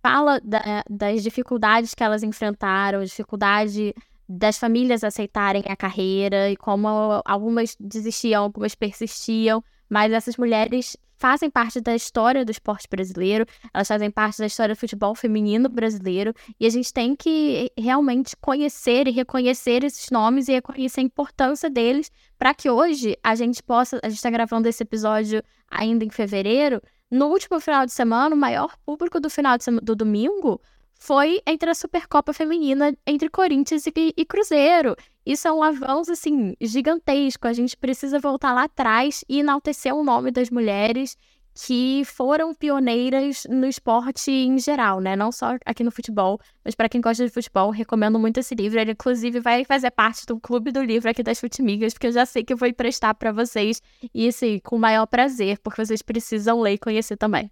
Fala 0.02 0.40
da, 0.42 0.82
das 0.90 1.22
dificuldades 1.22 1.94
que 1.94 2.02
elas 2.02 2.22
enfrentaram, 2.22 3.04
dificuldade 3.04 3.94
das 4.28 4.58
famílias 4.58 5.04
aceitarem 5.04 5.62
a 5.66 5.76
carreira 5.76 6.50
e 6.50 6.56
como 6.56 6.88
algumas 7.24 7.76
desistiam, 7.78 8.44
algumas 8.44 8.74
persistiam, 8.74 9.62
mas 9.88 10.12
essas 10.12 10.36
mulheres 10.36 10.96
fazem 11.22 11.48
parte 11.48 11.80
da 11.80 11.94
história 11.94 12.44
do 12.44 12.50
esporte 12.50 12.88
brasileiro, 12.90 13.46
elas 13.72 13.86
fazem 13.86 14.10
parte 14.10 14.38
da 14.38 14.46
história 14.46 14.74
do 14.74 14.78
futebol 14.78 15.14
feminino 15.14 15.68
brasileiro, 15.68 16.34
e 16.58 16.66
a 16.66 16.70
gente 16.70 16.92
tem 16.92 17.14
que 17.14 17.70
realmente 17.78 18.36
conhecer 18.40 19.06
e 19.06 19.12
reconhecer 19.12 19.84
esses 19.84 20.10
nomes 20.10 20.48
e 20.48 20.52
reconhecer 20.54 21.00
a 21.00 21.04
importância 21.04 21.70
deles 21.70 22.10
para 22.36 22.52
que 22.52 22.68
hoje 22.68 23.16
a 23.22 23.36
gente 23.36 23.62
possa, 23.62 24.00
a 24.02 24.08
gente 24.08 24.16
está 24.16 24.30
gravando 24.30 24.68
esse 24.68 24.82
episódio 24.82 25.44
ainda 25.70 26.04
em 26.04 26.10
fevereiro, 26.10 26.82
no 27.12 27.26
último 27.26 27.60
final 27.60 27.84
de 27.84 27.92
semana, 27.92 28.34
o 28.34 28.38
maior 28.38 28.74
público 28.86 29.20
do 29.20 29.28
final 29.28 29.58
do 29.82 29.94
domingo 29.94 30.58
foi 30.94 31.42
entre 31.46 31.68
a 31.68 31.74
Supercopa 31.74 32.32
Feminina 32.32 32.96
entre 33.06 33.28
Corinthians 33.28 33.86
e, 33.86 33.92
e, 34.16 34.24
Cruzeiro. 34.24 34.96
Isso 35.26 35.46
é 35.46 35.52
um 35.52 35.62
avanço, 35.62 36.10
assim, 36.10 36.56
gigantesco. 36.58 37.46
A 37.46 37.52
gente 37.52 37.76
precisa 37.76 38.18
voltar 38.18 38.54
lá 38.54 38.64
atrás 38.64 39.22
e 39.28 39.40
enaltecer 39.40 39.94
o 39.94 40.02
nome 40.02 40.30
das 40.30 40.48
mulheres 40.48 41.14
que 41.54 42.02
foram 42.04 42.54
pioneiras 42.54 43.44
no 43.48 43.66
esporte 43.66 44.30
em 44.30 44.58
geral, 44.58 45.00
né? 45.00 45.14
Não 45.14 45.30
só 45.30 45.56
aqui 45.66 45.84
no 45.84 45.90
futebol, 45.90 46.40
mas 46.64 46.74
para 46.74 46.88
quem 46.88 47.00
gosta 47.00 47.24
de 47.24 47.30
futebol, 47.30 47.70
recomendo 47.70 48.18
muito 48.18 48.40
esse 48.40 48.54
livro. 48.54 48.80
Ele, 48.80 48.92
inclusive, 48.92 49.40
vai 49.40 49.64
fazer 49.64 49.90
parte 49.90 50.24
do 50.26 50.40
clube 50.40 50.72
do 50.72 50.82
livro 50.82 51.10
aqui 51.10 51.22
das 51.22 51.38
Futimigas, 51.38 51.92
porque 51.92 52.06
eu 52.06 52.12
já 52.12 52.24
sei 52.24 52.42
que 52.42 52.52
eu 52.52 52.56
vou 52.56 52.68
emprestar 52.68 53.14
para 53.14 53.32
vocês. 53.32 53.82
E, 54.14 54.28
assim, 54.28 54.58
com 54.60 54.76
o 54.76 54.78
maior 54.78 55.06
prazer, 55.06 55.58
porque 55.58 55.84
vocês 55.84 56.00
precisam 56.00 56.60
ler 56.60 56.74
e 56.74 56.78
conhecer 56.78 57.16
também. 57.16 57.50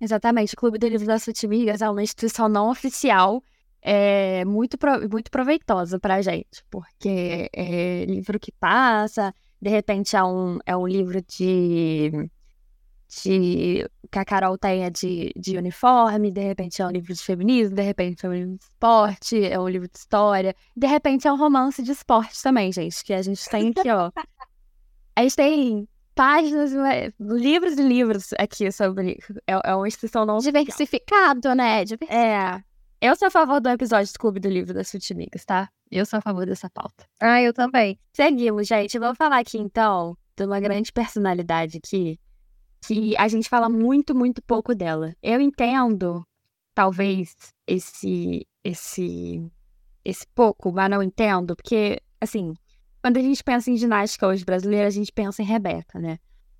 Exatamente. 0.00 0.54
O 0.54 0.56
Clube 0.56 0.78
do 0.78 0.88
Livro 0.88 1.06
das 1.06 1.24
Futimigas 1.24 1.82
é 1.82 1.90
uma 1.90 2.02
instituição 2.02 2.48
não 2.48 2.70
oficial 2.70 3.42
é 3.88 4.44
muito, 4.44 4.76
muito 5.08 5.30
proveitosa 5.30 6.00
para 6.00 6.16
a 6.16 6.22
gente, 6.22 6.64
porque 6.68 7.48
é 7.52 8.04
livro 8.04 8.40
que 8.40 8.50
passa, 8.50 9.32
de 9.62 9.70
repente 9.70 10.16
é 10.16 10.24
um, 10.24 10.58
é 10.66 10.76
um 10.76 10.88
livro 10.88 11.22
de, 11.22 12.10
de 13.08 13.88
que 14.10 14.18
a 14.18 14.24
Carol 14.24 14.58
tenha 14.58 14.90
de, 14.90 15.32
de 15.36 15.56
uniforme, 15.56 16.30
de 16.30 16.40
repente 16.40 16.82
é 16.82 16.86
um 16.86 16.90
livro 16.90 17.12
de 17.12 17.22
feminismo, 17.22 17.74
de 17.74 17.82
repente 17.82 18.24
é 18.24 18.28
um 18.28 18.32
livro 18.32 18.56
de 18.56 18.64
esporte, 18.64 19.44
é 19.44 19.58
um 19.58 19.68
livro 19.68 19.88
de 19.88 19.98
história, 19.98 20.54
de 20.76 20.86
repente 20.86 21.26
é 21.26 21.32
um 21.32 21.36
romance 21.36 21.82
de 21.82 21.92
esporte 21.92 22.42
também, 22.42 22.72
gente, 22.72 23.04
que 23.04 23.12
a 23.12 23.22
gente 23.22 23.48
tem 23.48 23.72
aqui, 23.76 23.90
ó. 23.90 24.10
A 25.14 25.22
gente 25.22 25.36
tem 25.36 25.88
páginas, 26.14 26.72
livros 27.20 27.78
e 27.78 27.82
livros 27.82 28.32
aqui 28.38 28.72
sobre. 28.72 29.18
É, 29.46 29.70
é 29.70 29.74
uma 29.74 29.86
instituição 29.86 30.26
não 30.26 30.38
diversificado, 30.38 31.54
né? 31.54 31.84
É. 32.08 32.62
Eu 33.00 33.14
sou 33.14 33.28
a 33.28 33.30
favor 33.30 33.60
do 33.60 33.68
episódio 33.68 34.10
do 34.12 34.18
Clube 34.18 34.40
do 34.40 34.48
Livro 34.48 34.72
das 34.72 34.90
Futimigas, 34.90 35.44
tá? 35.44 35.68
Eu 35.90 36.06
sou 36.06 36.18
a 36.18 36.22
favor 36.22 36.46
dessa 36.46 36.68
pauta. 36.70 37.06
Ah, 37.20 37.40
eu 37.42 37.52
também. 37.52 37.98
Seguimos, 38.12 38.66
gente. 38.66 38.98
Vamos 38.98 39.18
falar 39.18 39.38
aqui, 39.38 39.58
então, 39.58 40.16
de 40.34 40.44
uma 40.44 40.58
grande 40.58 40.90
personalidade 40.90 41.78
aqui, 41.78 42.18
que 42.84 43.16
a 43.16 43.28
gente 43.28 43.48
fala 43.48 43.68
muito, 43.68 44.14
muito 44.14 44.42
pouco 44.42 44.74
dela. 44.74 45.14
Eu 45.22 45.40
entendo, 45.40 46.26
talvez, 46.74 47.34
esse, 47.66 48.46
esse, 48.62 49.50
esse 50.04 50.26
pouco, 50.34 50.72
mas 50.72 50.90
não 50.90 51.02
entendo, 51.02 51.56
porque, 51.56 52.00
assim, 52.20 52.54
quando 53.02 53.18
a 53.18 53.22
gente 53.22 53.42
pensa 53.42 53.70
em 53.70 53.76
ginástica 53.76 54.26
hoje 54.26 54.44
brasileira, 54.44 54.88
a 54.88 54.90
gente 54.90 55.12
pensa 55.12 55.42
em 55.42 55.46
Rebeca, 55.46 55.98
né? 55.98 56.18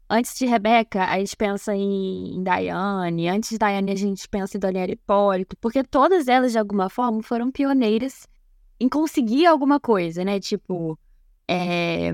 Antes 0.08 0.38
de 0.38 0.46
Rebeca, 0.46 1.04
a 1.04 1.18
gente 1.18 1.36
pensa 1.36 1.74
em, 1.74 2.40
Daiane. 2.44 3.28
Antes 3.28 3.50
de 3.50 3.58
Daiane, 3.58 3.90
a 3.90 3.96
gente 3.96 4.28
pensa 4.28 4.56
em 4.56 4.60
Daniela 4.60 4.92
Hipólito. 4.92 5.56
Porque 5.56 5.82
todas 5.82 6.28
elas, 6.28 6.52
de 6.52 6.58
alguma 6.58 6.88
forma, 6.88 7.20
foram 7.24 7.50
pioneiras 7.50 8.28
em 8.78 8.88
conseguir 8.88 9.46
alguma 9.46 9.80
coisa, 9.80 10.24
né? 10.24 10.38
Tipo, 10.38 10.96
é... 11.48 12.12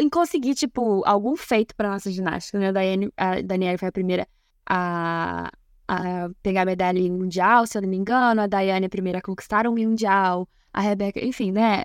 em 0.00 0.08
conseguir, 0.08 0.54
tipo, 0.54 1.02
algum 1.04 1.36
feito 1.36 1.74
para 1.74 1.90
nossa 1.90 2.10
ginástica, 2.10 2.58
né? 2.58 2.68
A, 3.16 3.30
a 3.30 3.42
Daniela 3.42 3.78
foi 3.78 3.88
a 3.88 3.92
primeira 3.92 4.28
a, 4.66 5.50
a 5.88 6.30
pegar 6.42 6.62
a 6.62 6.66
medalha 6.66 7.00
mundial, 7.12 7.66
se 7.66 7.76
eu 7.76 7.82
não 7.82 7.88
me 7.88 7.96
engano. 7.96 8.40
A 8.42 8.46
Daiane 8.46 8.84
é 8.84 8.86
a 8.86 8.90
primeira 8.90 9.18
a 9.18 9.22
conquistar 9.22 9.66
um 9.66 9.74
mundial. 9.74 10.48
A 10.72 10.80
Rebeca, 10.80 11.24
enfim, 11.24 11.52
né? 11.52 11.84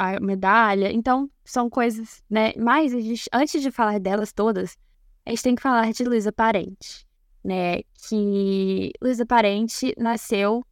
a 0.00 0.18
medalha. 0.18 0.90
Então, 0.92 1.30
são 1.44 1.68
coisas, 1.68 2.22
né? 2.28 2.52
Mas 2.56 2.92
gente, 2.92 3.28
antes 3.32 3.60
de 3.60 3.70
falar 3.70 4.00
delas 4.00 4.32
todas, 4.32 4.76
a 5.26 5.30
gente 5.30 5.42
tem 5.42 5.54
que 5.54 5.62
falar 5.62 5.92
de 5.92 6.04
Luísa 6.04 6.32
Parente, 6.32 7.06
né? 7.44 7.82
Que 8.08 8.92
Luísa 9.00 9.26
Parente 9.26 9.94
nasceu 9.98 10.64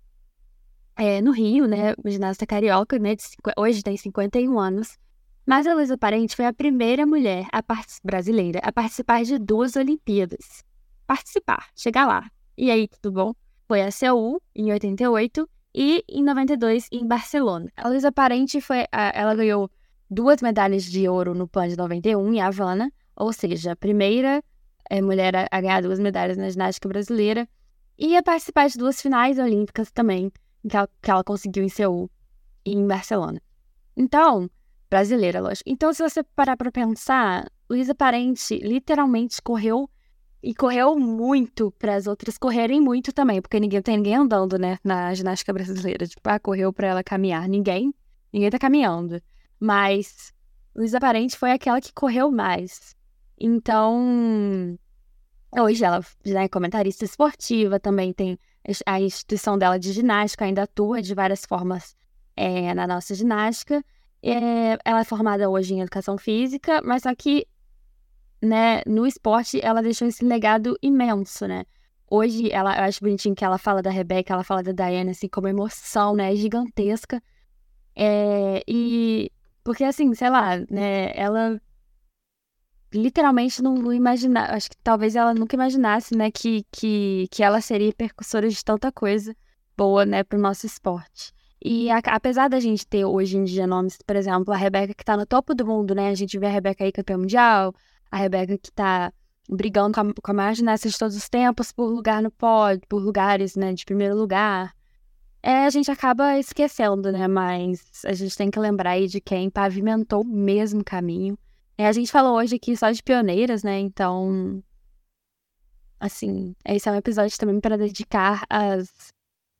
é, 0.96 1.20
no 1.20 1.30
Rio, 1.30 1.66
né? 1.66 1.94
Ginasta 2.06 2.46
carioca, 2.46 2.98
né? 2.98 3.16
Hoje 3.56 3.82
tem 3.82 3.96
51 3.96 4.58
anos. 4.58 4.98
Mas 5.48 5.66
a 5.66 5.72
Luísa 5.72 5.96
Parente 5.96 6.36
foi 6.36 6.44
a 6.44 6.52
primeira 6.52 7.06
mulher 7.06 7.46
a 7.50 7.64
brasileira 8.04 8.60
a 8.62 8.70
participar 8.70 9.24
de 9.24 9.38
duas 9.38 9.76
Olimpíadas. 9.76 10.62
Participar, 11.06 11.70
chegar 11.74 12.06
lá. 12.06 12.30
E 12.54 12.70
aí, 12.70 12.86
tudo 12.86 13.12
bom? 13.12 13.32
Foi 13.66 13.80
a 13.80 13.90
Seul, 13.90 14.42
em 14.54 14.70
88, 14.70 15.48
e 15.74 16.04
em 16.06 16.22
92 16.22 16.88
em 16.92 17.06
Barcelona. 17.06 17.72
A 17.78 17.88
Luísa 17.88 18.12
Parente 18.12 18.60
foi, 18.60 18.84
ela 18.92 19.34
ganhou 19.34 19.70
duas 20.10 20.42
medalhas 20.42 20.84
de 20.84 21.08
ouro 21.08 21.32
no 21.34 21.48
PAN 21.48 21.68
de 21.68 21.78
91 21.78 22.34
em 22.34 22.42
Havana, 22.42 22.92
ou 23.16 23.32
seja, 23.32 23.72
a 23.72 23.76
primeira 23.76 24.44
é, 24.90 25.00
mulher 25.00 25.48
a 25.50 25.60
ganhar 25.62 25.80
duas 25.80 25.98
medalhas 25.98 26.36
na 26.36 26.50
ginástica 26.50 26.90
brasileira 26.90 27.48
e 27.96 28.18
a 28.18 28.22
participar 28.22 28.68
de 28.68 28.76
duas 28.76 29.00
finais 29.00 29.38
olímpicas 29.38 29.90
também, 29.90 30.30
que 30.68 30.76
ela, 30.76 30.90
que 31.00 31.10
ela 31.10 31.24
conseguiu 31.24 31.64
em 31.64 31.70
Seul 31.70 32.10
e 32.66 32.74
em 32.74 32.86
Barcelona. 32.86 33.40
Então, 33.96 34.50
brasileira, 34.90 35.40
lógico. 35.40 35.68
Então, 35.68 35.92
se 35.92 36.02
você 36.02 36.22
parar 36.22 36.56
para 36.56 36.72
pensar, 36.72 37.50
Luísa 37.68 37.94
Parente 37.94 38.58
literalmente 38.58 39.40
correu 39.42 39.88
e 40.42 40.54
correu 40.54 40.98
muito 40.98 41.70
para 41.72 41.96
as 41.96 42.06
outras 42.06 42.38
correrem 42.38 42.80
muito 42.80 43.12
também, 43.12 43.42
porque 43.42 43.58
ninguém 43.58 43.82
tem 43.82 43.96
ninguém 43.96 44.14
andando, 44.14 44.58
né, 44.58 44.78
na 44.84 45.12
ginástica 45.14 45.52
brasileira. 45.52 46.06
Tipo, 46.06 46.28
ah, 46.28 46.38
correu 46.38 46.72
para 46.72 46.88
ela 46.88 47.04
caminhar. 47.04 47.48
Ninguém. 47.48 47.92
Ninguém 48.32 48.50
tá 48.50 48.58
caminhando. 48.58 49.20
mas 49.60 50.32
Luísa 50.76 51.00
Parente 51.00 51.36
foi 51.36 51.50
aquela 51.50 51.80
que 51.80 51.92
correu 51.92 52.30
mais. 52.30 52.94
Então, 53.36 54.78
hoje 55.58 55.84
ela 55.84 56.00
né, 56.24 56.44
é 56.44 56.48
comentarista 56.48 57.04
esportiva, 57.04 57.80
também 57.80 58.12
tem 58.12 58.38
a 58.86 59.00
instituição 59.00 59.58
dela 59.58 59.78
de 59.78 59.92
ginástica, 59.92 60.44
ainda 60.44 60.62
atua 60.62 61.02
de 61.02 61.14
várias 61.14 61.44
formas 61.44 61.96
é, 62.36 62.72
na 62.74 62.86
nossa 62.86 63.14
ginástica. 63.14 63.84
É, 64.22 64.78
ela 64.84 65.00
é 65.00 65.04
formada 65.04 65.48
hoje 65.48 65.74
em 65.74 65.80
educação 65.80 66.18
física, 66.18 66.80
mas 66.84 67.02
só 67.02 67.14
que 67.14 67.46
né, 68.42 68.82
no 68.86 69.06
esporte 69.06 69.60
ela 69.62 69.82
deixou 69.82 70.08
esse 70.08 70.24
legado 70.24 70.76
imenso, 70.82 71.46
né? 71.46 71.64
Hoje, 72.10 72.50
ela, 72.50 72.74
eu 72.78 72.84
acho 72.84 73.00
bonitinho 73.00 73.34
que 73.34 73.44
ela 73.44 73.58
fala 73.58 73.82
da 73.82 73.90
Rebeca, 73.90 74.32
ela 74.32 74.42
fala 74.42 74.62
da 74.62 74.72
Diana, 74.72 75.10
assim, 75.10 75.28
como 75.28 75.46
emoção, 75.46 76.14
né? 76.14 76.34
Gigantesca. 76.34 77.22
É, 77.94 78.62
e. 78.66 79.30
Porque, 79.62 79.84
assim, 79.84 80.14
sei 80.14 80.30
lá, 80.30 80.56
né? 80.70 81.12
Ela 81.14 81.60
literalmente 82.92 83.62
não, 83.62 83.74
não 83.74 83.92
imaginava. 83.92 84.54
Acho 84.54 84.70
que 84.70 84.76
talvez 84.78 85.16
ela 85.16 85.34
nunca 85.34 85.54
imaginasse, 85.54 86.16
né? 86.16 86.30
Que, 86.30 86.64
que, 86.72 87.28
que 87.30 87.42
ela 87.42 87.60
seria 87.60 87.92
percussora 87.92 88.48
de 88.48 88.64
tanta 88.64 88.90
coisa 88.90 89.36
boa, 89.76 90.06
né? 90.06 90.24
Pro 90.24 90.38
nosso 90.38 90.64
esporte. 90.64 91.34
E 91.64 91.90
a, 91.90 91.98
apesar 91.98 92.48
da 92.48 92.60
gente 92.60 92.86
ter 92.86 93.04
hoje 93.04 93.36
em 93.36 93.44
dia 93.44 93.66
nomes, 93.66 93.98
por 94.06 94.16
exemplo, 94.16 94.52
a 94.54 94.56
Rebeca 94.56 94.94
que 94.94 95.04
tá 95.04 95.16
no 95.16 95.26
topo 95.26 95.54
do 95.54 95.66
mundo, 95.66 95.94
né? 95.94 96.10
A 96.10 96.14
gente 96.14 96.38
vê 96.38 96.46
a 96.46 96.50
Rebeca 96.50 96.84
aí 96.84 96.92
campeã 96.92 97.18
mundial, 97.18 97.74
a 98.10 98.16
Rebeca 98.16 98.56
que 98.58 98.70
tá 98.72 99.12
brigando 99.48 99.94
com 99.94 100.00
a, 100.00 100.14
com 100.22 100.30
a 100.30 100.34
maior 100.34 100.52
de 100.54 100.98
todos 100.98 101.16
os 101.16 101.28
tempos 101.28 101.72
por 101.72 101.88
lugar 101.88 102.22
no 102.22 102.30
pódio, 102.30 102.86
por 102.88 103.02
lugares, 103.02 103.56
né, 103.56 103.72
de 103.72 103.84
primeiro 103.84 104.14
lugar. 104.16 104.74
É, 105.42 105.64
a 105.64 105.70
gente 105.70 105.90
acaba 105.90 106.38
esquecendo, 106.38 107.10
né? 107.12 107.26
Mas 107.28 108.04
a 108.04 108.12
gente 108.12 108.36
tem 108.36 108.50
que 108.50 108.58
lembrar 108.58 108.90
aí 108.90 109.06
de 109.06 109.20
quem 109.20 109.48
pavimentou 109.48 110.22
o 110.22 110.24
mesmo 110.24 110.84
caminho. 110.84 111.38
É, 111.76 111.86
a 111.86 111.92
gente 111.92 112.10
falou 112.10 112.36
hoje 112.36 112.56
aqui 112.56 112.76
só 112.76 112.90
de 112.90 113.02
pioneiras, 113.02 113.62
né? 113.62 113.78
Então, 113.78 114.62
assim, 116.00 116.54
esse 116.64 116.88
é 116.88 116.92
um 116.92 116.96
episódio 116.96 117.38
também 117.38 117.60
para 117.60 117.78
dedicar 117.78 118.44
às, 118.50 119.12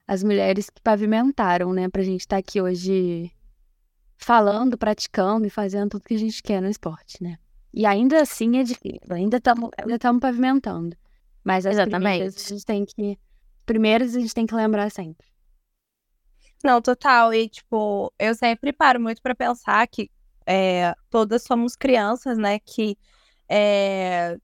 às 0.08 0.24
mulheres 0.24 0.70
que 0.70 0.80
pavimentaram, 0.80 1.70
né? 1.74 1.88
Pra 1.90 2.02
gente 2.02 2.22
estar 2.22 2.36
tá 2.36 2.40
aqui 2.40 2.62
hoje 2.62 3.30
falando, 4.16 4.78
praticando 4.78 5.46
e 5.46 5.50
fazendo 5.50 5.90
tudo 5.90 6.04
que 6.04 6.14
a 6.14 6.18
gente 6.18 6.42
quer 6.42 6.62
no 6.62 6.68
esporte, 6.68 7.22
né? 7.22 7.38
E 7.72 7.84
ainda 7.84 8.22
assim 8.22 8.56
é 8.56 8.64
difícil, 8.64 9.00
ainda 9.10 9.36
estamos 9.36 9.70
ainda 9.76 9.98
pavimentando. 10.18 10.96
Mas 11.44 11.66
as 11.66 11.74
Exatamente. 11.74 12.00
primeiras 12.00 12.36
a 12.46 12.48
gente 12.48 12.64
tem 12.64 12.84
que. 12.86 13.18
Primeiras 13.66 14.16
a 14.16 14.20
gente 14.20 14.34
tem 14.34 14.46
que 14.46 14.54
lembrar 14.54 14.90
sempre. 14.90 15.26
Não, 16.64 16.80
total. 16.80 17.32
E, 17.32 17.48
tipo, 17.48 18.12
eu 18.18 18.34
sempre 18.34 18.72
paro 18.72 18.98
muito 18.98 19.22
para 19.22 19.34
pensar 19.34 19.86
que 19.86 20.10
é, 20.46 20.94
todas 21.10 21.42
somos 21.42 21.76
crianças, 21.76 22.38
né? 22.38 22.58
Que 22.58 22.96
é, 23.48 24.38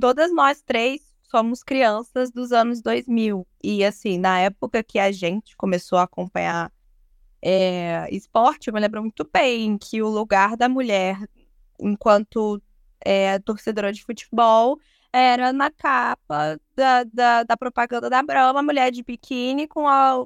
todas 0.00 0.34
nós 0.34 0.62
três 0.62 1.09
somos 1.30 1.62
crianças 1.62 2.30
dos 2.30 2.52
anos 2.52 2.82
2000. 2.82 3.46
E, 3.62 3.84
assim, 3.84 4.18
na 4.18 4.40
época 4.40 4.82
que 4.82 4.98
a 4.98 5.12
gente 5.12 5.56
começou 5.56 5.98
a 5.98 6.02
acompanhar 6.02 6.72
é, 7.42 8.06
esporte, 8.10 8.68
eu 8.68 8.74
me 8.74 8.80
lembro 8.80 9.00
muito 9.00 9.28
bem 9.32 9.78
que 9.78 10.02
o 10.02 10.08
lugar 10.08 10.56
da 10.56 10.68
mulher 10.68 11.16
enquanto 11.80 12.62
é, 13.00 13.38
torcedora 13.38 13.92
de 13.92 14.04
futebol, 14.04 14.78
era 15.12 15.52
na 15.52 15.70
capa 15.70 16.60
da, 16.76 17.02
da, 17.04 17.42
da 17.42 17.56
propaganda 17.56 18.08
da 18.08 18.22
Brahma, 18.22 18.62
mulher 18.62 18.92
de 18.92 19.02
biquíni 19.02 19.66
com 19.66 19.88
a. 19.88 20.24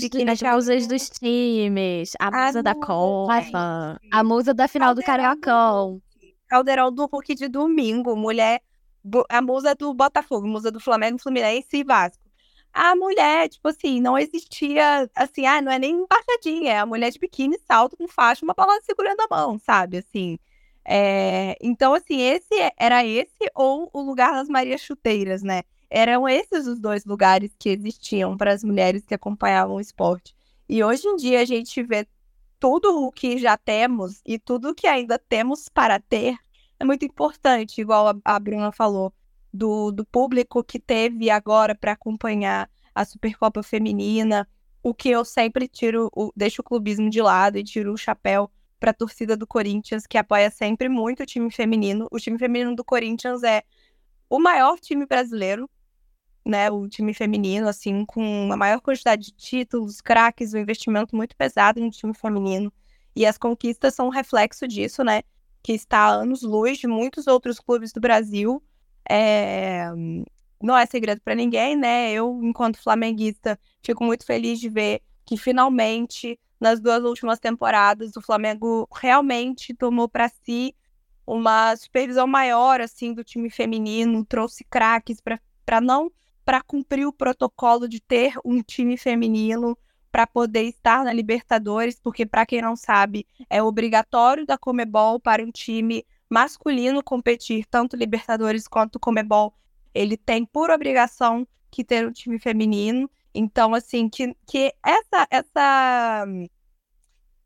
Biquíni 0.00 0.30
as 0.30 0.40
musas 0.40 0.86
dos 0.86 1.10
times, 1.10 2.12
a, 2.18 2.28
a 2.28 2.46
musa 2.46 2.62
da 2.62 2.74
Copa, 2.74 4.00
a 4.10 4.24
musa 4.24 4.54
da 4.54 4.66
final 4.66 4.94
Caldeirão 4.94 5.34
do 5.34 5.40
Cariocão. 5.40 6.02
Caldeirão 6.48 6.92
do 6.92 7.06
Hulk 7.06 7.34
de 7.34 7.48
domingo, 7.48 8.16
mulher. 8.16 8.62
A 9.28 9.42
musa 9.42 9.74
do 9.74 9.92
Botafogo, 9.94 10.46
musa 10.46 10.70
do 10.70 10.80
Flamengo, 10.80 11.18
Fluminense 11.18 11.76
e 11.76 11.84
Vasco. 11.84 12.22
A 12.72 12.96
mulher, 12.96 13.48
tipo 13.48 13.68
assim, 13.68 14.00
não 14.00 14.18
existia, 14.18 15.08
assim, 15.14 15.46
ah, 15.46 15.62
não 15.62 15.70
é 15.70 15.78
nem 15.78 15.92
embaixadinha, 16.02 16.72
é 16.72 16.78
a 16.78 16.86
mulher 16.86 17.10
de 17.12 17.20
biquíni, 17.20 17.56
salto 17.68 17.96
com 17.96 18.08
faixa, 18.08 18.44
uma 18.44 18.54
palavra 18.54 18.82
segurando 18.82 19.20
a 19.20 19.28
mão, 19.30 19.58
sabe, 19.58 19.98
assim. 19.98 20.38
É, 20.84 21.56
então, 21.62 21.94
assim, 21.94 22.20
esse 22.20 22.54
era 22.76 23.04
esse 23.06 23.50
ou 23.54 23.88
o 23.92 24.02
lugar 24.02 24.32
das 24.32 24.48
Marias 24.48 24.80
Chuteiras, 24.80 25.42
né? 25.42 25.62
Eram 25.88 26.28
esses 26.28 26.66
os 26.66 26.80
dois 26.80 27.04
lugares 27.04 27.54
que 27.58 27.68
existiam 27.70 28.36
para 28.36 28.52
as 28.52 28.64
mulheres 28.64 29.04
que 29.06 29.14
acompanhavam 29.14 29.76
o 29.76 29.80
esporte. 29.80 30.34
E 30.68 30.82
hoje 30.82 31.06
em 31.06 31.16
dia 31.16 31.40
a 31.40 31.44
gente 31.44 31.82
vê 31.82 32.06
tudo 32.58 33.04
o 33.04 33.12
que 33.12 33.38
já 33.38 33.56
temos 33.56 34.20
e 34.26 34.38
tudo 34.38 34.70
o 34.70 34.74
que 34.74 34.86
ainda 34.86 35.18
temos 35.18 35.68
para 35.68 36.00
ter 36.00 36.36
é 36.78 36.84
muito 36.84 37.04
importante, 37.04 37.80
igual 37.80 38.14
a, 38.24 38.38
Bruna 38.38 38.72
falou, 38.72 39.12
do, 39.52 39.92
do 39.92 40.04
público 40.04 40.62
que 40.64 40.78
teve 40.78 41.30
agora 41.30 41.74
para 41.74 41.92
acompanhar 41.92 42.68
a 42.94 43.04
Supercopa 43.04 43.62
Feminina, 43.62 44.48
o 44.82 44.92
que 44.94 45.08
eu 45.08 45.24
sempre 45.24 45.66
tiro, 45.68 46.10
o, 46.14 46.32
deixo 46.36 46.60
o 46.60 46.64
clubismo 46.64 47.08
de 47.08 47.22
lado 47.22 47.56
e 47.56 47.64
tiro 47.64 47.92
o 47.92 47.96
chapéu 47.96 48.50
para 48.78 48.90
a 48.90 48.94
torcida 48.94 49.36
do 49.36 49.46
Corinthians, 49.46 50.06
que 50.06 50.18
apoia 50.18 50.50
sempre 50.50 50.88
muito 50.88 51.22
o 51.22 51.26
time 51.26 51.50
feminino. 51.50 52.06
O 52.10 52.18
time 52.18 52.38
feminino 52.38 52.76
do 52.76 52.84
Corinthians 52.84 53.42
é 53.42 53.62
o 54.28 54.38
maior 54.38 54.78
time 54.78 55.06
brasileiro, 55.06 55.70
né? 56.44 56.70
O 56.70 56.86
time 56.88 57.14
feminino, 57.14 57.66
assim, 57.66 58.04
com 58.04 58.52
a 58.52 58.56
maior 58.56 58.80
quantidade 58.80 59.26
de 59.26 59.32
títulos, 59.32 60.00
craques, 60.00 60.52
um 60.52 60.58
investimento 60.58 61.16
muito 61.16 61.34
pesado 61.36 61.80
no 61.80 61.90
time 61.90 62.12
feminino. 62.12 62.72
E 63.16 63.24
as 63.24 63.38
conquistas 63.38 63.94
são 63.94 64.08
um 64.08 64.10
reflexo 64.10 64.68
disso, 64.68 65.02
né? 65.02 65.22
Que 65.64 65.72
está 65.72 65.98
a 65.98 66.12
anos-luz 66.12 66.78
de 66.78 66.86
muitos 66.86 67.26
outros 67.26 67.58
clubes 67.58 67.92
do 67.92 68.00
Brasil. 68.00 68.62
É... 69.10 69.86
Não 70.62 70.76
é 70.76 70.86
segredo 70.86 71.20
para 71.20 71.34
ninguém, 71.34 71.74
né? 71.74 72.12
Eu, 72.12 72.40
enquanto 72.42 72.80
flamenguista, 72.80 73.58
fico 73.82 74.04
muito 74.04 74.24
feliz 74.24 74.60
de 74.60 74.68
ver 74.68 75.02
que 75.26 75.36
finalmente 75.36 76.38
nas 76.60 76.80
duas 76.80 77.02
últimas 77.02 77.38
temporadas, 77.38 78.16
o 78.16 78.22
Flamengo 78.22 78.88
realmente 78.94 79.74
tomou 79.74 80.08
para 80.08 80.28
si 80.28 80.74
uma 81.26 81.74
supervisão 81.76 82.26
maior 82.26 82.80
assim 82.80 83.12
do 83.12 83.24
time 83.24 83.50
feminino, 83.50 84.24
trouxe 84.24 84.64
craques 84.64 85.18
para 85.20 85.80
não 85.80 86.10
para 86.44 86.62
cumprir 86.62 87.06
o 87.06 87.12
protocolo 87.12 87.88
de 87.88 88.00
ter 88.00 88.34
um 88.44 88.62
time 88.62 88.96
feminino 88.96 89.76
para 90.14 90.28
poder 90.28 90.62
estar 90.62 91.04
na 91.04 91.12
Libertadores, 91.12 91.98
porque 91.98 92.24
para 92.24 92.46
quem 92.46 92.62
não 92.62 92.76
sabe, 92.76 93.26
é 93.50 93.60
obrigatório 93.60 94.46
da 94.46 94.56
Comebol 94.56 95.18
para 95.18 95.42
um 95.42 95.50
time 95.50 96.06
masculino 96.30 97.02
competir 97.02 97.66
tanto 97.68 97.96
Libertadores 97.96 98.68
quanto 98.68 99.00
Comebol. 99.00 99.52
Ele 99.92 100.16
tem 100.16 100.46
por 100.46 100.70
obrigação 100.70 101.44
que 101.68 101.82
ter 101.82 102.06
um 102.06 102.12
time 102.12 102.38
feminino. 102.38 103.10
Então, 103.34 103.74
assim, 103.74 104.08
que, 104.08 104.36
que 104.46 104.72
essa, 104.86 105.26
essa. 105.28 106.24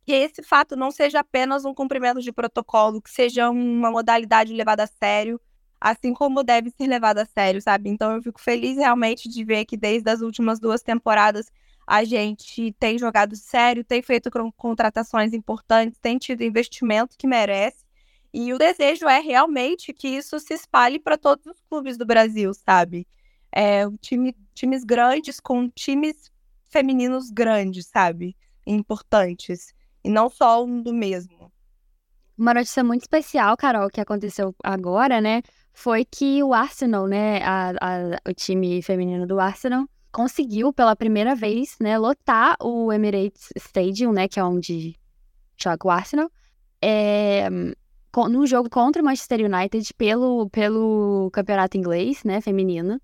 Que 0.04 0.12
esse 0.12 0.42
fato 0.42 0.76
não 0.76 0.90
seja 0.90 1.20
apenas 1.20 1.64
um 1.64 1.72
cumprimento 1.72 2.20
de 2.20 2.30
protocolo, 2.30 3.00
que 3.00 3.10
seja 3.10 3.48
uma 3.48 3.90
modalidade 3.90 4.52
levada 4.52 4.82
a 4.82 4.86
sério, 4.86 5.40
assim 5.80 6.12
como 6.12 6.44
deve 6.44 6.68
ser 6.68 6.86
levada 6.86 7.22
a 7.22 7.26
sério, 7.26 7.62
sabe? 7.62 7.88
Então 7.88 8.14
eu 8.14 8.22
fico 8.22 8.38
feliz 8.38 8.76
realmente 8.76 9.26
de 9.26 9.42
ver 9.42 9.64
que 9.64 9.74
desde 9.74 10.10
as 10.10 10.20
últimas 10.20 10.60
duas 10.60 10.82
temporadas 10.82 11.50
a 11.88 12.04
gente 12.04 12.72
tem 12.78 12.98
jogado 12.98 13.34
sério, 13.34 13.84
tem 13.84 14.02
feito 14.02 14.30
contratações 14.56 15.32
importantes, 15.32 15.98
tem 15.98 16.18
tido 16.18 16.42
investimento 16.42 17.16
que 17.18 17.26
merece. 17.26 17.86
E 18.32 18.52
o 18.52 18.58
desejo 18.58 19.08
é 19.08 19.20
realmente 19.20 19.92
que 19.92 20.08
isso 20.08 20.38
se 20.38 20.54
espalhe 20.54 20.98
para 20.98 21.16
todos 21.16 21.46
os 21.46 21.60
clubes 21.68 21.96
do 21.96 22.04
Brasil, 22.04 22.52
sabe? 22.52 23.06
é, 23.52 23.84
time, 24.00 24.36
times 24.54 24.84
grandes 24.84 25.40
com 25.40 25.68
times 25.70 26.30
femininos 26.68 27.30
grandes, 27.30 27.86
sabe? 27.86 28.36
Importantes. 28.66 29.72
E 30.04 30.10
não 30.10 30.28
só 30.28 30.64
um 30.64 30.82
do 30.82 30.92
mesmo. 30.92 31.52
Uma 32.36 32.54
notícia 32.54 32.84
muito 32.84 33.02
especial, 33.02 33.56
Carol, 33.56 33.88
que 33.88 34.00
aconteceu 34.00 34.54
agora, 34.62 35.20
né? 35.20 35.42
Foi 35.72 36.04
que 36.04 36.42
o 36.42 36.52
Arsenal, 36.52 37.06
né? 37.06 37.42
A, 37.42 37.70
a, 37.70 38.30
o 38.30 38.34
time 38.34 38.80
feminino 38.82 39.26
do 39.26 39.40
Arsenal 39.40 39.88
conseguiu 40.12 40.72
pela 40.72 40.96
primeira 40.96 41.34
vez, 41.34 41.76
né, 41.80 41.98
lotar 41.98 42.56
o 42.62 42.92
Emirates 42.92 43.48
Stadium, 43.56 44.12
né, 44.12 44.28
que 44.28 44.40
é 44.40 44.44
onde 44.44 44.96
joga 45.56 45.86
o 45.86 45.90
Arsenal, 45.90 46.30
é, 46.80 47.48
no 47.50 48.46
jogo 48.46 48.70
contra 48.70 49.02
o 49.02 49.04
Manchester 49.04 49.40
United 49.40 49.92
pelo, 49.94 50.48
pelo 50.50 51.30
campeonato 51.32 51.76
inglês, 51.76 52.24
né, 52.24 52.40
feminino. 52.40 53.00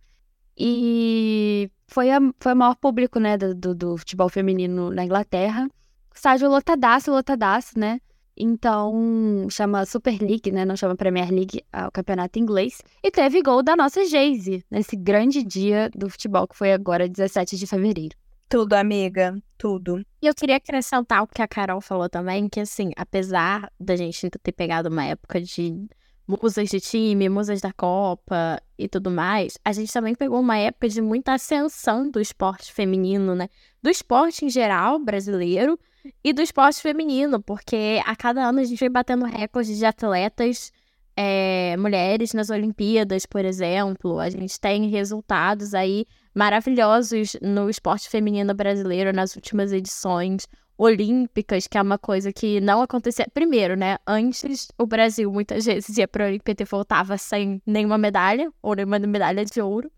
E 0.57 1.71
foi, 1.89 2.11
a, 2.11 2.19
foi 2.39 2.53
o 2.53 2.57
maior 2.57 2.77
público, 2.77 3.19
né, 3.19 3.37
do, 3.37 3.75
do 3.75 3.97
futebol 3.97 4.29
feminino 4.29 4.91
na 4.91 5.05
Inglaterra. 5.05 5.69
Estádio 6.15 6.49
lotadaço, 6.49 7.11
lotadaço, 7.11 7.79
né? 7.79 8.01
Então, 8.37 9.47
chama 9.51 9.87
Super 9.87 10.21
League, 10.21 10.51
né? 10.51 10.65
Não 10.65 10.77
chama 10.77 10.97
Premier 10.97 11.31
League, 11.31 11.65
é 11.73 11.87
o 11.87 11.93
campeonato 11.93 12.39
inglês. 12.39 12.83
E 13.03 13.11
teve 13.11 13.43
gol 13.43 13.63
da 13.63 13.77
nossa 13.77 14.05
Jayce, 14.05 14.65
nesse 14.71 14.97
grande 14.97 15.43
dia 15.43 15.89
do 15.95 16.11
futebol, 16.11 16.49
que 16.49 16.57
foi 16.57 16.73
agora 16.73 17.09
17 17.09 17.57
de 17.57 17.67
fevereiro. 17.67 18.17
Tudo, 18.49 18.75
amiga, 18.75 19.37
tudo. 19.57 20.05
E 20.21 20.27
eu 20.27 20.35
queria 20.35 20.57
acrescentar 20.57 21.23
o 21.23 21.27
que 21.27 21.43
a 21.43 21.49
Carol 21.49 21.81
falou 21.81 22.09
também, 22.09 22.49
que 22.49 22.61
assim, 22.61 22.91
apesar 22.97 23.71
da 23.81 23.97
gente 23.97 24.29
ter 24.31 24.53
pegado 24.53 24.89
uma 24.89 25.05
época 25.05 25.41
de 25.41 25.87
musas 26.27 26.69
de 26.69 26.81
time, 26.81 27.29
musas 27.29 27.61
da 27.61 27.73
Copa 27.73 28.61
e 28.79 28.89
tudo 28.89 29.11
mais, 29.11 29.59
a 29.65 29.73
gente 29.73 29.93
também 29.93 30.15
pegou 30.15 30.41
uma 30.41 30.57
época 30.57 30.89
de 30.89 31.01
muita 31.01 31.35
ascensão 31.35 32.11
do 32.11 32.21
esporte 32.21 32.73
feminino, 32.73 33.35
né? 33.35 33.49
Do 33.83 33.91
esporte 33.91 34.45
em 34.45 34.51
geral 34.51 34.99
brasileiro 34.99 35.79
e 36.23 36.33
do 36.33 36.43
esporte 36.43 36.81
feminino, 36.81 37.43
porque 37.43 38.01
a 38.05 38.15
cada 38.17 38.49
ano 38.49 38.61
a 38.61 38.65
gente 38.65 38.79
vem 38.79 38.91
batendo 38.91 39.25
recordes 39.25 39.79
de 39.79 39.85
atletas 39.85 40.73
é, 41.17 41.77
mulheres 41.77 42.33
nas 42.33 42.51
Olimpíadas, 42.51 43.27
por 43.27 43.45
exemplo. 43.45 44.19
A 44.19 44.31
gente 44.31 44.59
tem 44.61 44.89
resultados 44.89 45.75
aí 45.75 46.07
maravilhosos 46.35 47.37
no 47.41 47.71
esporte 47.71 48.09
feminino 48.09 48.55
brasileiro 48.55 49.13
nas 49.13 49.37
últimas 49.37 49.73
edições 49.73 50.47
olímpicas, 50.77 51.69
que 51.69 51.79
é 51.79 51.83
uma 51.83 51.99
coisa 51.99 52.33
que 52.33 52.61
não 52.61 52.83
acontecia. 52.83 53.27
Primeiro, 53.33 53.77
né? 53.77 53.97
Antes, 54.07 54.69
o 54.77 54.87
Brasil 54.87 55.31
muitas 55.31 55.65
vezes 55.65 55.97
ia 55.97 56.09
para 56.09 56.25
a 56.25 56.29
Olimpíada 56.29 56.63
e 56.63 56.67
voltava 56.67 57.17
sem 57.17 57.63
nenhuma 57.65 57.97
medalha, 57.97 58.51
ou 58.61 58.75
nenhuma 58.75 58.99
medalha 58.99 59.45
de 59.45 59.61
ouro. 59.61 59.91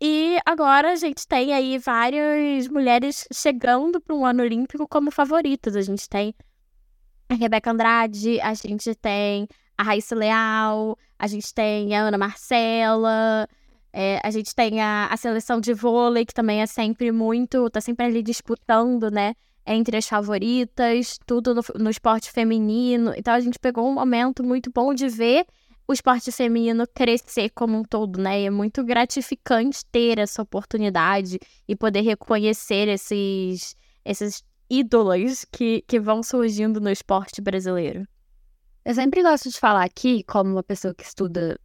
E 0.00 0.38
agora 0.44 0.92
a 0.92 0.96
gente 0.96 1.26
tem 1.26 1.54
aí 1.54 1.78
várias 1.78 2.68
mulheres 2.68 3.26
chegando 3.32 4.00
para 4.00 4.14
um 4.14 4.26
ano 4.26 4.42
olímpico 4.42 4.86
como 4.86 5.10
favoritas. 5.10 5.74
A 5.74 5.82
gente 5.82 6.08
tem 6.08 6.34
a 7.28 7.34
Rebeca 7.34 7.70
Andrade, 7.70 8.40
a 8.40 8.52
gente 8.54 8.94
tem 8.94 9.48
a 9.76 9.82
Raíssa 9.82 10.14
Leal, 10.14 10.98
a 11.18 11.26
gente 11.26 11.52
tem 11.52 11.96
a 11.96 12.02
Ana 12.02 12.18
Marcela, 12.18 13.48
é, 13.92 14.20
a 14.22 14.30
gente 14.30 14.54
tem 14.54 14.80
a, 14.80 15.08
a 15.10 15.16
seleção 15.16 15.60
de 15.60 15.72
vôlei, 15.72 16.26
que 16.26 16.34
também 16.34 16.60
é 16.60 16.66
sempre 16.66 17.10
muito, 17.10 17.68
tá 17.70 17.80
sempre 17.80 18.06
ali 18.06 18.22
disputando, 18.22 19.10
né? 19.10 19.34
entre 19.66 19.96
as 19.96 20.06
favoritas, 20.06 21.18
tudo 21.26 21.54
no, 21.54 21.62
no 21.78 21.90
esporte 21.90 22.30
feminino. 22.30 23.12
Então 23.16 23.34
a 23.34 23.40
gente 23.40 23.58
pegou 23.58 23.88
um 23.88 23.94
momento 23.94 24.44
muito 24.44 24.70
bom 24.70 24.94
de 24.94 25.08
ver 25.08 25.44
o 25.88 25.92
esporte 25.92 26.32
feminino 26.32 26.86
crescer 26.86 27.50
como 27.50 27.78
um 27.78 27.82
todo, 27.82 28.20
né? 28.20 28.42
E 28.42 28.46
é 28.46 28.50
muito 28.50 28.84
gratificante 28.84 29.84
ter 29.86 30.18
essa 30.18 30.42
oportunidade 30.42 31.38
e 31.68 31.76
poder 31.76 32.00
reconhecer 32.00 32.88
esses, 32.88 33.76
esses 34.04 34.42
ídolos 34.68 35.44
que, 35.44 35.82
que 35.86 36.00
vão 36.00 36.22
surgindo 36.22 36.80
no 36.80 36.90
esporte 36.90 37.40
brasileiro. 37.40 38.06
Eu 38.84 38.94
sempre 38.94 39.22
gosto 39.22 39.50
de 39.50 39.58
falar 39.58 39.84
aqui, 39.84 40.22
como 40.24 40.52
uma 40.52 40.62
pessoa 40.62 40.94
que 40.94 41.04
estuda. 41.04 41.58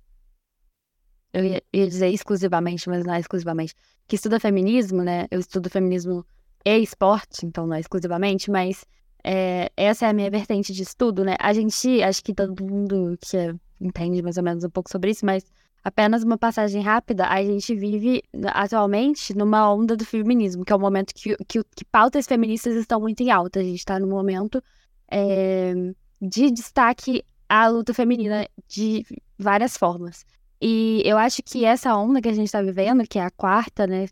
Eu 1.34 1.44
ia, 1.46 1.64
ia 1.74 1.88
dizer 1.88 2.10
exclusivamente, 2.10 2.90
mas 2.90 3.06
não 3.06 3.14
é 3.14 3.20
exclusivamente. 3.20 3.74
Que 4.08 4.16
estuda 4.16 4.40
feminismo, 4.40 5.04
né? 5.04 5.28
Eu 5.32 5.40
estudo 5.40 5.70
feminismo 5.70 6.26
e 6.66 6.78
esporte, 6.78 7.46
então 7.46 7.66
não 7.66 7.76
é 7.76 7.80
exclusivamente, 7.80 8.52
mas 8.52 8.86
é, 9.24 9.72
essa 9.76 10.06
é 10.06 10.10
a 10.10 10.14
minha 10.14 10.30
vertente 10.30 10.74
de 10.74 10.84
estudo, 10.84 11.24
né? 11.24 11.36
A 11.40 11.54
gente, 11.54 12.04
acho 12.04 12.24
que 12.24 12.34
todo 12.34 12.64
mundo 12.64 13.18
que 13.20 13.38
é, 13.38 13.54
entende 13.82 14.22
mais 14.22 14.38
ou 14.38 14.44
menos 14.44 14.64
um 14.64 14.70
pouco 14.70 14.90
sobre 14.90 15.12
isso, 15.12 15.26
mas 15.26 15.44
apenas 15.84 16.24
uma 16.24 16.38
passagem 16.38 16.82
rápida, 16.82 17.28
a 17.28 17.44
gente 17.44 17.74
vive 17.76 18.24
atualmente 18.54 19.36
numa 19.36 19.74
onda 19.74 19.98
do 19.98 20.06
feminismo, 20.06 20.64
que 20.64 20.72
é 20.72 20.76
um 20.76 20.80
momento 20.80 21.14
que, 21.14 21.36
que, 21.48 21.64
que, 21.76 21.86
pautas 21.86 22.28
feministas 22.28 22.76
estão 22.76 23.00
muito 23.02 23.22
em 23.22 23.32
alta. 23.32 23.60
A 23.60 23.64
gente 23.64 23.80
está 23.80 24.00
no 24.00 24.08
momento 24.08 24.64
é, 25.10 25.74
de 26.22 26.52
destaque 26.52 27.26
à 27.50 27.68
luta 27.68 27.94
feminina 27.94 28.48
de 28.68 29.04
várias 29.38 29.76
formas. 29.76 30.24
E 30.62 31.02
eu 31.04 31.18
acho 31.18 31.42
que 31.42 31.66
essa 31.66 31.96
onda 31.96 32.22
que 32.22 32.30
a 32.30 32.34
gente 32.34 32.46
está 32.46 32.62
vivendo, 32.62 33.08
que 33.08 33.18
é 33.18 33.26
a 33.26 33.32
quarta, 33.32 33.88
né, 33.88 34.08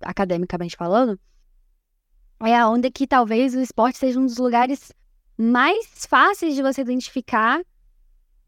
academicamente 0.00 0.76
falando, 0.76 1.18
é 2.42 2.56
a 2.56 2.68
onda 2.68 2.90
que 2.90 3.06
talvez 3.06 3.54
o 3.54 3.60
esporte 3.60 3.98
seja 3.98 4.18
um 4.18 4.24
dos 4.24 4.38
lugares 4.38 4.92
mais 5.36 6.06
fáceis 6.06 6.54
de 6.54 6.62
você 6.62 6.82
identificar 6.82 7.60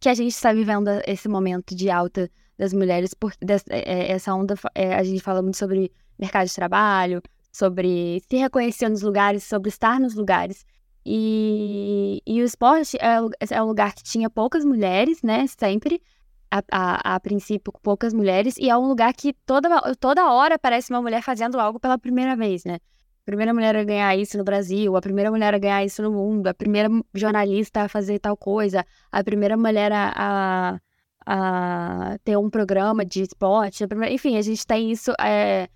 que 0.03 0.09
a 0.09 0.15
gente 0.15 0.33
está 0.33 0.53
vivendo 0.53 0.89
esse 1.07 1.29
momento 1.29 1.77
de 1.77 1.89
alta 1.89 2.29
das 2.59 2.73
mulheres, 2.73 3.15
por 3.15 3.33
é, 3.71 3.79
é, 3.79 4.11
essa 4.11 4.35
onda, 4.35 4.57
é, 4.75 4.97
a 4.97 5.05
gente 5.05 5.23
fala 5.23 5.41
muito 5.41 5.57
sobre 5.57 5.93
mercado 6.19 6.49
de 6.49 6.55
trabalho, 6.55 7.23
sobre 7.53 8.21
se 8.29 8.37
reconhecer 8.37 8.89
nos 8.89 9.01
lugares, 9.01 9.45
sobre 9.45 9.69
estar 9.69 10.01
nos 10.01 10.15
lugares. 10.15 10.67
E, 11.07 12.21
e 12.27 12.43
o 12.43 12.45
esporte 12.45 12.97
é, 12.97 13.55
é 13.55 13.63
um 13.63 13.67
lugar 13.67 13.95
que 13.95 14.03
tinha 14.03 14.29
poucas 14.29 14.65
mulheres, 14.65 15.23
né, 15.23 15.47
sempre, 15.47 16.03
a, 16.51 16.63
a, 16.73 17.15
a, 17.15 17.21
princípio 17.21 17.73
poucas 17.81 18.13
mulheres, 18.13 18.57
e 18.59 18.69
é 18.69 18.77
um 18.77 18.89
lugar 18.89 19.15
que 19.15 19.33
toda, 19.47 19.95
toda 19.95 20.33
hora 20.33 20.57
aparece 20.57 20.93
uma 20.93 21.01
mulher 21.01 21.23
fazendo 21.23 21.61
algo 21.61 21.79
pela 21.79 21.97
primeira 21.97 22.35
vez, 22.35 22.65
né? 22.65 22.79
Primeira 23.25 23.55
mulher 23.55 23.77
a 23.77 23.85
ganhar 23.85 24.17
isso 24.17 24.37
no 24.37 24.45
Brasil, 24.45 24.97
a 24.97 25.01
primeira 25.01 25.31
mulher 25.31 25.55
a 25.55 25.59
ganhar 25.59 25.85
isso 25.85 26.03
no 26.03 26.11
mundo, 26.11 26.47
a 26.47 26.55
primeira 26.55 26.89
jornalista 27.15 27.83
a 27.83 27.89
fazer 27.89 28.19
tal 28.19 28.37
coisa, 28.37 28.85
a 29.11 29.25
primeira 29.25 29.57
mulher 29.57 29.93
a, 29.93 30.13
a, 30.17 30.81
a 31.27 32.19
ter 32.25 32.37
um 32.37 32.51
programa 32.51 33.05
de 33.05 33.23
esporte, 33.23 33.85
a 33.85 33.89
primeira... 33.89 34.15
enfim, 34.15 34.37
a 34.37 34.43
gente 34.43 34.67
tem 34.67 34.91
isso. 34.91 35.13
É... 35.21 35.69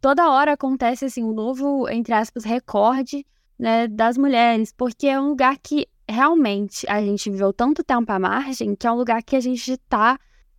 Toda 0.00 0.30
hora 0.30 0.52
acontece 0.52 1.04
assim 1.04 1.24
um 1.24 1.32
novo, 1.32 1.88
entre 1.88 2.14
aspas, 2.14 2.44
recorde 2.44 3.26
né, 3.58 3.88
das 3.88 4.16
mulheres, 4.16 4.72
porque 4.72 5.08
é 5.08 5.20
um 5.20 5.30
lugar 5.30 5.56
que 5.58 5.88
realmente 6.08 6.86
a 6.88 7.00
gente 7.00 7.30
viveu 7.30 7.52
tanto 7.52 7.84
tempo 7.84 8.10
à 8.10 8.18
margem 8.18 8.74
que 8.74 8.86
é 8.86 8.92
um 8.92 8.94
lugar 8.94 9.22
que 9.22 9.36
a 9.36 9.40
gente 9.40 9.72
está 9.72 10.18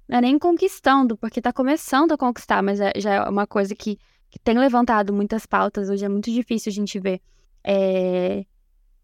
é 0.09 0.21
nem 0.21 0.39
conquistando, 0.39 1.15
porque 1.15 1.39
está 1.39 1.53
começando 1.53 2.11
a 2.11 2.17
conquistar, 2.17 2.63
mas 2.63 2.79
é, 2.81 2.91
já 2.97 3.13
é 3.13 3.29
uma 3.29 3.45
coisa 3.45 3.75
que 3.75 3.99
que 4.29 4.39
tem 4.39 4.57
levantado 4.57 5.13
muitas 5.13 5.45
pautas. 5.45 5.89
Hoje 5.89 6.05
é 6.05 6.09
muito 6.09 6.31
difícil 6.31 6.69
a 6.69 6.73
gente 6.73 6.99
ver 6.99 7.21
é, 7.63 8.45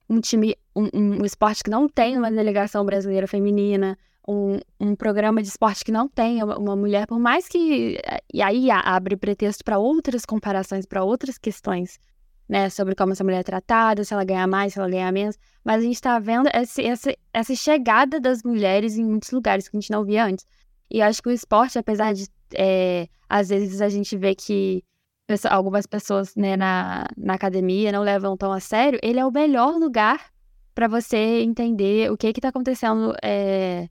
um 0.10 0.20
time, 0.20 0.56
um, 0.76 0.90
um, 0.94 1.26
esporte 1.26 1.64
que 1.64 1.70
não 1.70 1.90
tem 1.90 2.18
uma 2.18 2.32
delegação 2.32 2.86
brasileira 2.86 3.28
feminina, 3.28 3.98
um, 4.28 4.60
um 4.80 4.96
programa 4.96 5.42
de 5.42 5.48
esporte 5.48 5.84
que 5.84 5.92
não 5.92 6.08
tem 6.08 6.44
uma, 6.44 6.76
mulher, 6.76 7.08
por 7.08 7.20
mais 7.20 7.48
que. 7.48 8.00
E 8.34 8.42
aí 8.42 8.70
abre 8.72 9.16
pretexto 9.16 9.64
para 9.64 9.78
outras 9.78 10.26
comparações, 10.26 10.86
para 10.86 11.04
outras 11.04 11.38
questões, 11.38 12.00
né? 12.48 12.70
Sobre 12.70 12.96
como 12.96 13.14
essa 13.14 13.24
mulher 13.24 13.40
é 13.40 13.44
tratada, 13.44 14.04
se 14.04 14.14
ela 14.14 14.24
ganha 14.24 14.48
mais, 14.48 14.74
se 14.74 14.80
ela 14.80 14.90
ganha 14.90 15.12
menos. 15.12 15.38
Mas 15.64 15.82
a 15.82 15.84
gente 15.84 15.96
está 15.96 16.20
vendo 16.20 16.50
esse, 16.54 16.84
essa, 16.84 17.16
essa 17.34 17.56
chegada 17.56 18.20
das 18.20 18.44
mulheres 18.44 18.98
em 18.98 19.04
muitos 19.04 19.32
lugares 19.32 19.68
que 19.68 19.76
a 19.76 19.80
gente 19.80 19.92
não 19.92 20.04
via 20.04 20.26
antes. 20.26 20.46
E 20.90 21.02
acho 21.02 21.22
que 21.22 21.30
o 21.30 21.32
esporte, 21.32 21.78
apesar 21.78 22.14
de. 22.14 22.28
É, 22.54 23.08
às 23.28 23.50
vezes 23.50 23.82
a 23.82 23.90
gente 23.90 24.16
vê 24.16 24.36
que 24.36 24.84
algumas 25.50 25.86
pessoas 25.86 26.36
né, 26.36 26.56
na, 26.56 27.08
na 27.18 27.34
academia 27.34 27.92
não 27.92 28.04
levam 28.04 28.38
tão 28.38 28.52
a 28.52 28.60
sério, 28.60 29.00
ele 29.02 29.20
é 29.20 29.26
o 29.26 29.32
melhor 29.32 29.76
lugar 29.76 30.32
para 30.74 30.88
você 30.88 31.42
entender 31.42 32.12
o 32.12 32.18
que 32.18 32.28
está 32.28 32.50
acontecendo 32.50 33.16
é, 33.24 33.90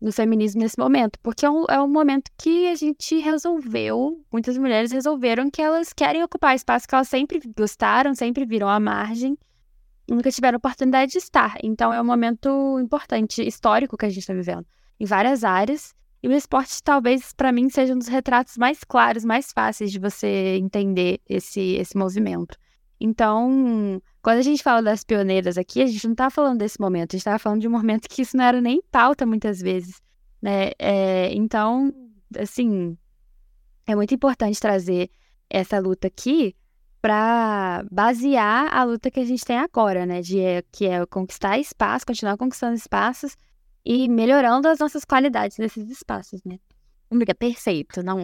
no 0.00 0.12
feminismo 0.12 0.62
nesse 0.62 0.78
momento. 0.78 1.18
Porque 1.22 1.44
é 1.44 1.50
um, 1.50 1.64
é 1.68 1.80
um 1.82 1.88
momento 1.88 2.30
que 2.38 2.68
a 2.68 2.74
gente 2.74 3.18
resolveu, 3.18 4.24
muitas 4.32 4.56
mulheres 4.56 4.92
resolveram 4.92 5.50
que 5.50 5.60
elas 5.60 5.92
querem 5.92 6.22
ocupar 6.22 6.54
espaço 6.54 6.88
que 6.88 6.94
elas 6.94 7.08
sempre 7.08 7.40
gostaram, 7.56 8.14
sempre 8.14 8.46
viram 8.46 8.68
à 8.68 8.80
margem, 8.80 9.36
nunca 10.08 10.30
tiveram 10.30 10.56
oportunidade 10.56 11.12
de 11.12 11.18
estar. 11.18 11.58
Então 11.62 11.92
é 11.92 12.00
um 12.00 12.04
momento 12.04 12.78
importante, 12.80 13.46
histórico 13.46 13.96
que 13.96 14.06
a 14.06 14.08
gente 14.08 14.20
está 14.20 14.32
vivendo, 14.32 14.64
em 14.98 15.04
várias 15.04 15.44
áreas. 15.44 15.94
E 16.22 16.28
o 16.28 16.32
esporte, 16.32 16.82
talvez, 16.82 17.32
para 17.32 17.50
mim, 17.50 17.70
seja 17.70 17.94
um 17.94 17.98
dos 17.98 18.08
retratos 18.08 18.56
mais 18.58 18.84
claros, 18.84 19.24
mais 19.24 19.52
fáceis 19.52 19.90
de 19.90 19.98
você 19.98 20.56
entender 20.60 21.20
esse, 21.26 21.60
esse 21.60 21.96
movimento. 21.96 22.58
Então, 23.00 24.02
quando 24.20 24.38
a 24.38 24.42
gente 24.42 24.62
fala 24.62 24.82
das 24.82 25.02
pioneiras 25.02 25.56
aqui, 25.56 25.82
a 25.82 25.86
gente 25.86 26.04
não 26.04 26.12
está 26.12 26.28
falando 26.28 26.58
desse 26.58 26.78
momento, 26.78 27.14
a 27.14 27.16
gente 27.16 27.22
estava 27.22 27.38
falando 27.38 27.62
de 27.62 27.68
um 27.68 27.70
momento 27.70 28.06
que 28.06 28.20
isso 28.20 28.36
não 28.36 28.44
era 28.44 28.60
nem 28.60 28.82
pauta 28.90 29.24
muitas 29.24 29.60
vezes, 29.60 30.02
né? 30.42 30.72
É, 30.78 31.32
então, 31.32 31.90
assim, 32.38 32.98
é 33.86 33.96
muito 33.96 34.14
importante 34.14 34.60
trazer 34.60 35.10
essa 35.48 35.78
luta 35.78 36.08
aqui 36.08 36.54
para 37.00 37.82
basear 37.90 38.68
a 38.76 38.84
luta 38.84 39.10
que 39.10 39.20
a 39.20 39.24
gente 39.24 39.42
tem 39.42 39.56
agora, 39.56 40.04
né? 40.04 40.20
De, 40.20 40.36
que 40.70 40.86
é 40.86 41.06
conquistar 41.06 41.58
espaço, 41.58 42.04
continuar 42.04 42.36
conquistando 42.36 42.74
espaços 42.74 43.34
e 43.84 44.08
melhorando 44.08 44.68
as 44.68 44.78
nossas 44.78 45.04
qualidades 45.04 45.58
nesses 45.58 45.88
espaços, 45.90 46.40
né? 46.44 46.58
Amiga, 47.10 47.34
perfeito. 47.34 48.02
Não, 48.02 48.18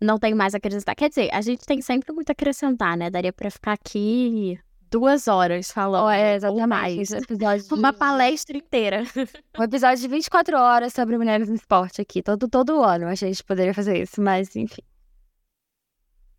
não 0.00 0.18
tenho 0.18 0.36
mais 0.36 0.54
a 0.54 0.58
acrescentar. 0.58 0.96
Quer 0.96 1.08
dizer, 1.08 1.30
a 1.32 1.40
gente 1.40 1.64
tem 1.64 1.80
sempre 1.80 2.12
muito 2.12 2.30
a 2.30 2.32
acrescentar, 2.32 2.96
né? 2.96 3.10
Daria 3.10 3.32
pra 3.32 3.50
ficar 3.50 3.72
aqui 3.72 4.58
duas 4.90 5.26
horas 5.26 5.70
falando. 5.70 6.06
Oh, 6.06 6.10
é, 6.10 6.36
exatamente. 6.36 6.68
Mais. 6.68 7.70
Uma 7.70 7.92
palestra 7.92 8.56
inteira. 8.56 9.02
Um 9.58 9.62
episódio 9.62 10.02
de 10.02 10.08
24 10.08 10.56
horas 10.56 10.92
sobre 10.92 11.16
mulheres 11.16 11.48
no 11.48 11.54
esporte 11.54 12.00
aqui. 12.00 12.22
Todo, 12.22 12.48
todo 12.48 12.82
ano 12.82 13.06
a 13.06 13.14
gente 13.14 13.42
poderia 13.44 13.72
fazer 13.72 14.02
isso, 14.02 14.20
mas 14.20 14.54
enfim. 14.56 14.82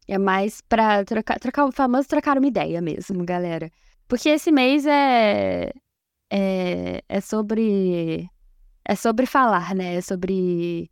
É 0.07 0.17
mais 0.17 0.61
pra 0.61 1.03
trocar, 1.03 1.39
trocar 1.39 1.65
o 1.65 1.71
famoso 1.71 2.07
trocar 2.07 2.37
uma 2.37 2.47
ideia 2.47 2.81
mesmo, 2.81 3.25
galera. 3.25 3.71
Porque 4.07 4.29
esse 4.29 4.51
mês 4.51 4.85
é, 4.85 5.71
é, 6.29 7.03
é 7.07 7.21
sobre 7.21 8.29
é 8.83 8.95
sobre 8.95 9.25
falar, 9.25 9.73
né? 9.73 9.95
É 9.95 10.01
sobre 10.01 10.89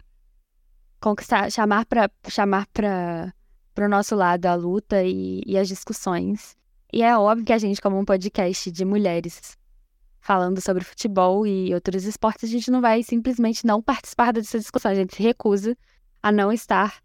conquistar, 1.00 1.52
chamar 1.52 1.86
para 1.86 2.10
chamar 2.28 2.68
para 2.74 3.34
pro 3.74 3.90
nosso 3.90 4.16
lado 4.16 4.46
a 4.46 4.56
luta 4.56 5.04
e, 5.04 5.42
e 5.46 5.58
as 5.58 5.68
discussões. 5.68 6.56
E 6.92 7.02
é 7.02 7.18
óbvio 7.18 7.46
que 7.46 7.54
a 7.54 7.58
gente, 7.58 7.82
como 7.82 7.98
um 7.98 8.06
podcast 8.06 8.72
de 8.72 8.86
mulheres 8.86 9.58
falando 10.22 10.62
sobre 10.62 10.84
futebol 10.84 11.46
e 11.46 11.74
outros 11.74 12.06
esportes, 12.06 12.50
a 12.50 12.52
gente 12.52 12.72
não 12.72 12.82
vai 12.82 13.04
simplesmente 13.04 13.66
não 13.66 13.82
participar 13.82 14.32
dessa 14.32 14.58
discussão. 14.60 14.92
A 14.92 14.96
gente 14.96 15.16
se 15.16 15.24
recusa 15.24 15.76
a 16.22 16.32
não 16.32 16.52
estar 16.52 17.02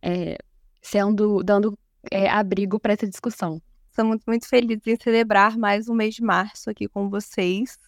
é, 0.00 0.36
sendo, 0.80 1.42
dando 1.42 1.76
é, 2.10 2.28
abrigo 2.28 2.78
para 2.78 2.92
essa 2.92 3.08
discussão. 3.08 3.60
Estamos 3.92 4.22
muito 4.26 4.48
felizes 4.48 4.86
em 4.86 4.96
celebrar 4.96 5.58
mais 5.58 5.86
um 5.86 5.92
mês 5.92 6.14
de 6.14 6.22
março 6.22 6.70
aqui 6.70 6.88
com 6.88 7.10
vocês. 7.10 7.78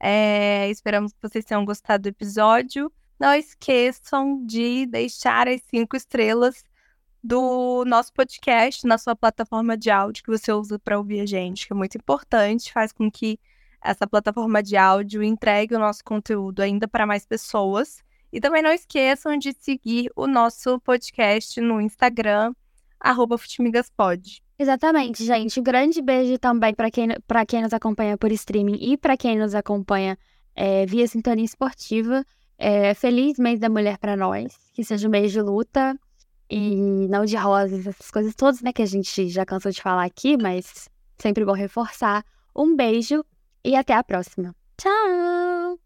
É, 0.00 0.68
esperamos 0.68 1.12
que 1.12 1.18
vocês 1.22 1.44
tenham 1.44 1.64
gostado 1.64 2.02
do 2.02 2.08
episódio. 2.08 2.90
Não 3.20 3.32
esqueçam 3.32 4.44
de 4.44 4.84
deixar 4.86 5.46
as 5.46 5.62
cinco 5.62 5.96
estrelas 5.96 6.64
do 7.22 7.84
nosso 7.86 8.12
podcast 8.12 8.84
na 8.84 8.98
sua 8.98 9.14
plataforma 9.14 9.76
de 9.76 9.90
áudio 9.90 10.24
que 10.24 10.30
você 10.36 10.52
usa 10.52 10.76
para 10.76 10.98
ouvir 10.98 11.20
a 11.20 11.26
gente, 11.26 11.68
que 11.68 11.72
é 11.72 11.76
muito 11.76 11.96
importante, 11.96 12.72
faz 12.72 12.90
com 12.90 13.08
que 13.08 13.38
essa 13.80 14.08
plataforma 14.08 14.60
de 14.60 14.76
áudio 14.76 15.22
entregue 15.22 15.76
o 15.76 15.78
nosso 15.78 16.02
conteúdo 16.02 16.62
ainda 16.62 16.88
para 16.88 17.06
mais 17.06 17.24
pessoas. 17.24 18.02
E 18.32 18.40
também 18.40 18.60
não 18.60 18.72
esqueçam 18.72 19.38
de 19.38 19.52
seguir 19.52 20.10
o 20.16 20.26
nosso 20.26 20.80
podcast 20.80 21.60
no 21.60 21.80
Instagram, 21.80 22.52
Futimigaspod. 23.38 24.47
Exatamente, 24.58 25.24
gente. 25.24 25.60
Um 25.60 25.62
grande 25.62 26.02
beijo 26.02 26.36
também 26.38 26.74
para 26.74 26.90
quem, 26.90 27.08
quem 27.46 27.62
nos 27.62 27.72
acompanha 27.72 28.18
por 28.18 28.32
streaming 28.32 28.78
e 28.80 28.96
para 28.96 29.16
quem 29.16 29.38
nos 29.38 29.54
acompanha 29.54 30.18
é, 30.54 30.84
via 30.84 31.06
Sintonia 31.06 31.44
Esportiva. 31.44 32.24
É, 32.58 32.92
feliz 32.92 33.38
mês 33.38 33.60
da 33.60 33.68
mulher 33.68 33.98
para 33.98 34.16
nós. 34.16 34.52
Que 34.74 34.82
seja 34.82 35.06
um 35.06 35.10
mês 35.10 35.30
de 35.30 35.40
luta 35.40 35.96
e 36.50 37.06
não 37.08 37.24
de 37.24 37.36
rosas, 37.36 37.86
essas 37.86 38.10
coisas 38.10 38.34
todas, 38.34 38.60
né, 38.62 38.72
que 38.72 38.82
a 38.82 38.86
gente 38.86 39.28
já 39.28 39.44
cansou 39.44 39.70
de 39.70 39.80
falar 39.82 40.04
aqui, 40.04 40.36
mas 40.36 40.88
sempre 41.18 41.44
bom 41.44 41.52
reforçar. 41.52 42.24
Um 42.56 42.74
beijo 42.74 43.24
e 43.64 43.76
até 43.76 43.92
a 43.94 44.02
próxima. 44.02 44.54
Tchau! 44.76 45.76